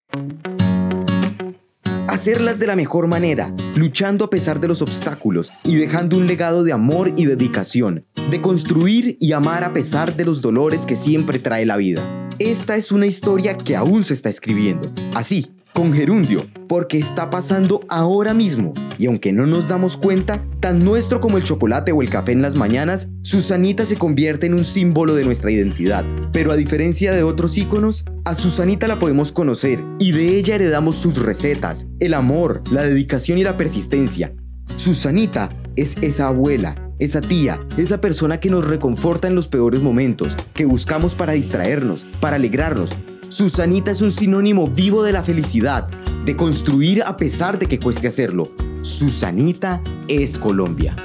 Hacerlas 2.10 2.60
de 2.60 2.68
la 2.68 2.76
mejor 2.76 3.08
manera, 3.08 3.56
luchando 3.76 4.26
a 4.26 4.30
pesar 4.30 4.60
de 4.60 4.68
los 4.68 4.82
obstáculos 4.82 5.54
y 5.64 5.78
dejando 5.78 6.18
un 6.18 6.28
legado 6.28 6.66
de 6.66 6.74
amor 6.74 7.14
y 7.16 7.28
dedicación, 7.28 8.06
de 8.30 8.42
construir 8.42 9.16
y 9.22 9.32
amar 9.32 9.64
a 9.64 9.72
pesar 9.72 10.18
de 10.18 10.26
los 10.26 10.42
dolores 10.42 10.86
que 10.86 10.98
siempre 10.98 11.40
trae 11.40 11.66
la 11.66 11.78
vida. 11.78 12.19
Esta 12.40 12.78
es 12.78 12.94
una 12.94 13.06
historia 13.06 13.58
que 13.58 13.76
aún 13.76 14.06
se 14.06 14.14
está 14.14 14.30
escribiendo. 14.30 14.94
Así, 15.14 15.52
con 15.74 15.92
gerundio, 15.92 16.48
porque 16.70 16.98
está 16.98 17.30
pasando 17.30 17.82
ahora 17.90 18.34
mismo. 18.34 18.74
Y 18.98 19.08
aunque 19.08 19.34
no 19.34 19.46
nos 19.46 19.68
damos 19.68 19.98
cuenta, 19.98 20.42
tan 20.62 20.86
nuestro 20.86 21.20
como 21.20 21.36
el 21.36 21.44
chocolate 21.44 21.92
o 21.92 22.02
el 22.02 22.10
café 22.10 22.32
en 22.32 22.42
las 22.42 22.56
mañanas, 22.56 23.10
Susanita 23.24 23.86
se 23.86 23.98
convierte 23.98 24.48
en 24.48 24.54
un 24.54 24.64
símbolo 24.64 25.16
de 25.16 25.26
nuestra 25.26 25.52
identidad. 25.52 26.06
Pero 26.32 26.54
a 26.54 26.56
diferencia 26.56 27.12
de 27.12 27.24
otros 27.24 27.58
íconos, 27.58 28.06
a 28.24 28.36
Susanita 28.36 28.88
la 28.88 29.00
podemos 29.00 29.34
conocer 29.34 29.84
y 30.00 30.14
de 30.14 30.38
ella 30.38 30.56
heredamos 30.56 30.96
sus 30.96 31.18
recetas, 31.18 31.88
el 32.00 32.14
amor, 32.14 32.64
la 32.72 32.84
dedicación 32.84 33.38
y 33.38 33.44
la 33.44 33.58
persistencia. 33.58 34.34
Susanita 34.78 35.50
es 35.76 35.98
esa 36.02 36.30
abuela, 36.30 36.89
esa 37.00 37.22
tía, 37.22 37.66
esa 37.78 38.02
persona 38.02 38.40
que 38.40 38.50
nos 38.50 38.68
reconforta 38.68 39.28
en 39.28 39.36
los 39.36 39.48
peores 39.48 39.82
momentos, 39.82 40.36
que 40.54 40.66
buscamos 40.66 41.16
para 41.16 41.34
distraernos, 41.34 42.06
para 42.20 42.36
alegrarnos, 42.36 42.96
Susanita 43.30 43.92
es 43.92 44.02
un 44.02 44.12
sinónimo 44.12 44.68
vivo 44.68 45.04
de 45.04 45.14
la 45.14 45.24
felicidad, 45.24 45.88
de 46.26 46.36
construir 46.36 47.04
a 47.04 47.16
pesar 47.16 47.58
de 47.58 47.68
que 47.68 47.80
cueste 47.80 48.08
hacerlo. 48.08 48.52
Susanita 48.82 49.82
es 50.08 50.38
Colombia. 50.38 50.96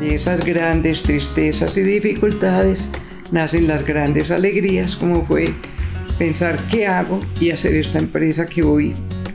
De 0.00 0.14
esas 0.14 0.44
grandes 0.44 1.02
tristezas 1.02 1.76
y 1.76 1.82
dificultades 1.82 2.88
nacen 3.30 3.68
las 3.68 3.84
grandes 3.84 4.30
alegrías, 4.30 4.96
como 4.96 5.24
fue 5.24 5.54
pensar 6.18 6.58
qué 6.68 6.86
hago 6.86 7.20
y 7.38 7.50
hacer 7.50 7.76
esta 7.76 7.98
empresa 7.98 8.46
que 8.46 8.62
hoy 8.62 8.94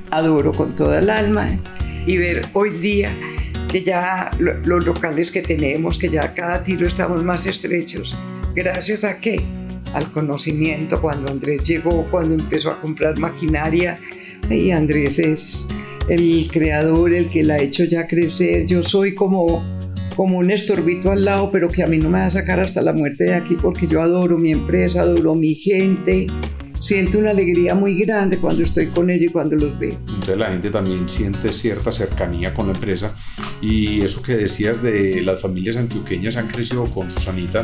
adoro 0.09 0.51
con 0.53 0.75
toda 0.75 0.99
el 0.99 1.09
alma 1.09 1.57
y 2.05 2.17
ver 2.17 2.45
hoy 2.53 2.71
día 2.71 3.15
que 3.71 3.83
ya 3.83 4.31
los 4.39 4.85
locales 4.85 5.31
que 5.31 5.41
tenemos, 5.41 5.97
que 5.97 6.09
ya 6.09 6.33
cada 6.33 6.63
tiro 6.63 6.87
estamos 6.87 7.23
más 7.23 7.45
estrechos, 7.45 8.17
¿Gracias 8.53 9.05
a 9.05 9.19
qué? 9.21 9.39
Al 9.93 10.11
conocimiento, 10.11 10.99
cuando 10.99 11.31
Andrés 11.31 11.63
llegó, 11.63 12.05
cuando 12.11 12.35
empezó 12.35 12.71
a 12.71 12.81
comprar 12.81 13.17
maquinaria. 13.17 13.97
Y 14.49 14.71
Andrés 14.71 15.19
es 15.19 15.65
el 16.09 16.49
creador, 16.51 17.13
el 17.13 17.29
que 17.29 17.43
la 17.43 17.55
ha 17.55 17.61
hecho 17.61 17.85
ya 17.85 18.07
crecer. 18.07 18.65
Yo 18.65 18.83
soy 18.83 19.15
como, 19.15 19.63
como 20.17 20.39
un 20.39 20.51
estorbito 20.51 21.11
al 21.11 21.23
lado, 21.23 21.49
pero 21.49 21.69
que 21.69 21.83
a 21.83 21.87
mí 21.87 21.97
no 21.97 22.09
me 22.09 22.19
va 22.19 22.25
a 22.25 22.29
sacar 22.29 22.59
hasta 22.59 22.81
la 22.81 22.91
muerte 22.91 23.25
de 23.25 23.35
aquí 23.35 23.55
porque 23.55 23.87
yo 23.87 24.01
adoro 24.01 24.37
mi 24.37 24.51
empresa, 24.51 25.01
adoro 25.01 25.33
mi 25.33 25.55
gente. 25.55 26.27
Siento 26.81 27.19
una 27.19 27.29
alegría 27.29 27.75
muy 27.75 27.93
grande 27.93 28.39
cuando 28.39 28.63
estoy 28.63 28.87
con 28.87 29.11
ella 29.11 29.27
y 29.27 29.29
cuando 29.29 29.55
los 29.55 29.77
veo. 29.77 29.99
Entonces 29.99 30.35
la 30.35 30.49
gente 30.49 30.71
también 30.71 31.07
siente 31.07 31.53
cierta 31.53 31.91
cercanía 31.91 32.55
con 32.55 32.65
la 32.65 32.73
empresa 32.73 33.15
y 33.61 34.03
eso 34.03 34.23
que 34.23 34.35
decías 34.35 34.81
de 34.81 35.21
las 35.21 35.39
familias 35.39 35.77
antioqueñas 35.77 36.37
han 36.37 36.47
crecido 36.47 36.85
con 36.85 37.11
Susanita 37.11 37.63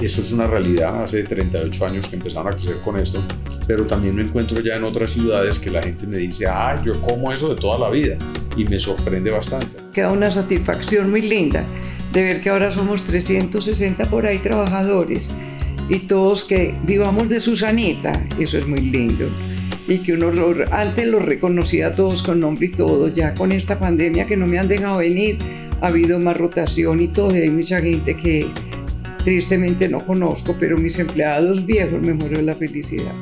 eso 0.00 0.20
es 0.20 0.32
una 0.32 0.46
realidad, 0.46 1.04
hace 1.04 1.22
38 1.22 1.86
años 1.86 2.08
que 2.08 2.16
empezaron 2.16 2.48
a 2.48 2.50
crecer 2.50 2.80
con 2.80 2.98
esto, 2.98 3.22
pero 3.68 3.84
también 3.84 4.16
me 4.16 4.22
encuentro 4.22 4.60
ya 4.60 4.74
en 4.74 4.84
otras 4.84 5.12
ciudades 5.12 5.60
que 5.60 5.70
la 5.70 5.80
gente 5.80 6.06
me 6.08 6.18
dice, 6.18 6.46
ah, 6.48 6.80
yo 6.84 7.00
como 7.00 7.32
eso 7.32 7.54
de 7.54 7.60
toda 7.60 7.78
la 7.78 7.88
vida 7.88 8.16
y 8.56 8.64
me 8.64 8.78
sorprende 8.78 9.30
bastante. 9.30 9.68
Queda 9.92 10.10
una 10.10 10.30
satisfacción 10.30 11.08
muy 11.08 11.22
linda 11.22 11.64
de 12.12 12.22
ver 12.22 12.40
que 12.40 12.50
ahora 12.50 12.70
somos 12.70 13.04
360 13.04 14.10
por 14.10 14.26
ahí 14.26 14.38
trabajadores 14.38 15.30
y 15.88 16.00
todos 16.00 16.44
que 16.44 16.74
vivamos 16.84 17.28
de 17.28 17.40
Susanita, 17.40 18.12
eso 18.38 18.58
es 18.58 18.66
muy 18.66 18.80
lindo. 18.80 19.26
Y 19.88 19.98
que 19.98 20.12
uno 20.14 20.30
antes 20.70 21.06
lo 21.06 21.18
reconocía 21.18 21.88
a 21.88 21.92
todos 21.92 22.22
con 22.22 22.40
nombre 22.40 22.66
y 22.66 22.70
todo, 22.70 23.08
ya 23.08 23.34
con 23.34 23.52
esta 23.52 23.78
pandemia 23.78 24.26
que 24.26 24.36
no 24.36 24.46
me 24.46 24.58
han 24.58 24.68
dejado 24.68 24.98
venir, 24.98 25.38
ha 25.80 25.88
habido 25.88 26.18
más 26.18 26.36
rotación 26.36 27.00
y 27.00 27.08
todo, 27.08 27.36
y 27.36 27.40
hay 27.40 27.50
mucha 27.50 27.80
gente 27.80 28.16
que 28.16 28.46
tristemente 29.24 29.88
no 29.88 30.04
conozco, 30.04 30.56
pero 30.58 30.78
mis 30.78 30.98
empleados 30.98 31.66
viejos 31.66 32.00
me 32.00 32.14
muero 32.14 32.38
de 32.38 32.44
la 32.44 32.54
felicidad. 32.54 33.14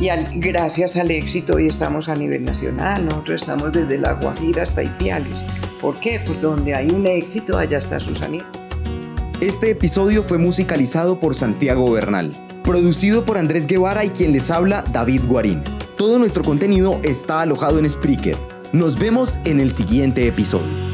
Y 0.00 0.08
gracias 0.40 0.96
al 0.96 1.10
éxito 1.10 1.54
hoy 1.54 1.68
estamos 1.68 2.08
a 2.08 2.16
nivel 2.16 2.44
nacional, 2.44 3.04
nosotros 3.04 3.42
estamos 3.42 3.72
desde 3.72 3.98
La 3.98 4.14
Guajira 4.14 4.64
hasta 4.64 4.82
Ipiales. 4.82 5.44
¿Por 5.80 6.00
qué? 6.00 6.20
Pues 6.26 6.40
donde 6.40 6.74
hay 6.74 6.88
un 6.90 7.06
éxito, 7.06 7.56
allá 7.56 7.78
está 7.78 8.00
Susanita. 8.00 8.61
Este 9.42 9.70
episodio 9.70 10.22
fue 10.22 10.38
musicalizado 10.38 11.18
por 11.18 11.34
Santiago 11.34 11.90
Bernal, 11.90 12.30
producido 12.62 13.24
por 13.24 13.38
Andrés 13.38 13.66
Guevara 13.66 14.04
y 14.04 14.10
quien 14.10 14.30
les 14.30 14.52
habla 14.52 14.84
David 14.92 15.22
Guarín. 15.26 15.64
Todo 15.96 16.20
nuestro 16.20 16.44
contenido 16.44 17.00
está 17.02 17.40
alojado 17.40 17.80
en 17.80 17.90
Spreaker. 17.90 18.36
Nos 18.72 19.00
vemos 19.00 19.40
en 19.44 19.58
el 19.58 19.72
siguiente 19.72 20.28
episodio. 20.28 20.91